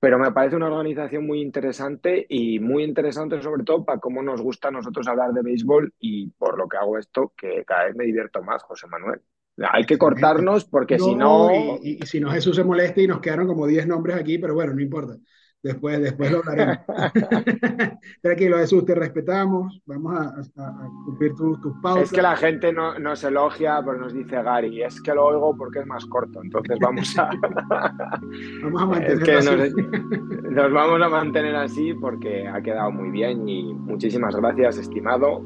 pero 0.00 0.18
me 0.18 0.32
parece 0.32 0.56
una 0.56 0.66
organización 0.66 1.24
muy 1.24 1.40
interesante 1.40 2.26
y 2.28 2.58
muy 2.58 2.82
interesante 2.82 3.40
sobre 3.42 3.62
todo 3.62 3.84
para 3.84 4.00
cómo 4.00 4.24
nos 4.24 4.42
gusta 4.42 4.68
a 4.68 4.72
nosotros 4.72 5.06
hablar 5.06 5.30
de 5.32 5.42
béisbol 5.42 5.94
y 6.00 6.30
por 6.30 6.58
lo 6.58 6.68
que 6.68 6.78
hago 6.78 6.98
esto, 6.98 7.32
que 7.36 7.64
cada 7.64 7.84
vez 7.84 7.94
me 7.94 8.06
divierto 8.06 8.42
más, 8.42 8.60
José 8.64 8.88
Manuel. 8.88 9.22
Hay 9.70 9.84
que 9.84 9.98
cortarnos 9.98 10.64
porque 10.64 10.98
si 10.98 11.14
no... 11.14 11.50
Y, 11.82 12.00
si 12.06 12.20
no, 12.20 12.30
Jesús 12.30 12.56
se 12.56 12.64
molesta 12.64 13.00
y 13.00 13.06
nos 13.06 13.20
quedaron 13.20 13.46
como 13.46 13.66
10 13.66 13.86
nombres 13.86 14.16
aquí, 14.16 14.38
pero 14.38 14.54
bueno, 14.54 14.74
no 14.74 14.80
importa. 14.80 15.16
Después, 15.64 15.98
después 15.98 16.30
lo 16.30 16.38
hablaremos. 16.40 16.78
Tranquilo, 18.22 18.58
Jesús, 18.58 18.84
te 18.84 18.94
respetamos. 18.94 19.80
Vamos 19.86 20.14
a, 20.58 20.90
cumplir 21.06 21.34
tus, 21.34 21.58
tus 21.62 21.72
pautas. 21.82 22.04
Es 22.04 22.12
que 22.12 22.20
la 22.20 22.36
gente 22.36 22.70
no, 22.70 22.98
nos 22.98 23.24
elogia, 23.24 23.80
pero 23.82 23.98
nos 23.98 24.12
dice 24.12 24.42
Gary, 24.42 24.82
es 24.82 25.00
que 25.00 25.14
lo 25.14 25.24
oigo 25.24 25.56
porque 25.56 25.78
es 25.78 25.86
más 25.86 26.04
corto. 26.04 26.42
Entonces 26.42 26.78
vamos 26.78 27.18
a. 27.18 27.30
vamos 28.62 28.82
a 28.82 28.86
mantenerlo 28.86 29.62
así. 29.62 29.72
Nos, 29.72 30.52
nos 30.52 30.72
vamos 30.72 31.00
a 31.00 31.08
mantener 31.08 31.56
así 31.56 31.94
porque 31.94 32.46
ha 32.46 32.60
quedado 32.60 32.90
muy 32.90 33.10
bien 33.10 33.48
y 33.48 33.72
muchísimas 33.72 34.36
gracias, 34.36 34.76
estimado. 34.76 35.42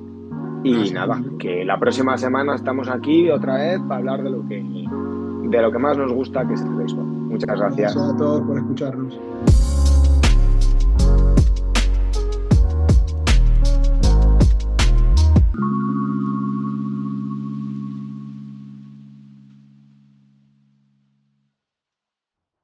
Y 0.64 0.90
nada, 0.90 1.22
que 1.38 1.64
la 1.64 1.78
próxima 1.78 2.18
semana 2.18 2.54
estamos 2.54 2.88
aquí 2.88 3.30
otra 3.30 3.56
vez 3.56 3.80
para 3.80 3.96
hablar 3.96 4.22
de 4.22 4.30
lo 4.30 4.46
que, 4.46 4.56
de 4.56 5.62
lo 5.62 5.70
que 5.70 5.78
más 5.78 5.96
nos 5.96 6.12
gusta, 6.12 6.46
que 6.46 6.54
es 6.54 6.62
el 6.62 6.74
béisbol. 6.74 7.04
Muchas 7.04 7.58
gracias. 7.58 7.94
Gracias 7.94 8.14
a 8.14 8.16
todos 8.16 8.42
por 8.42 8.58
escucharnos. 8.58 9.20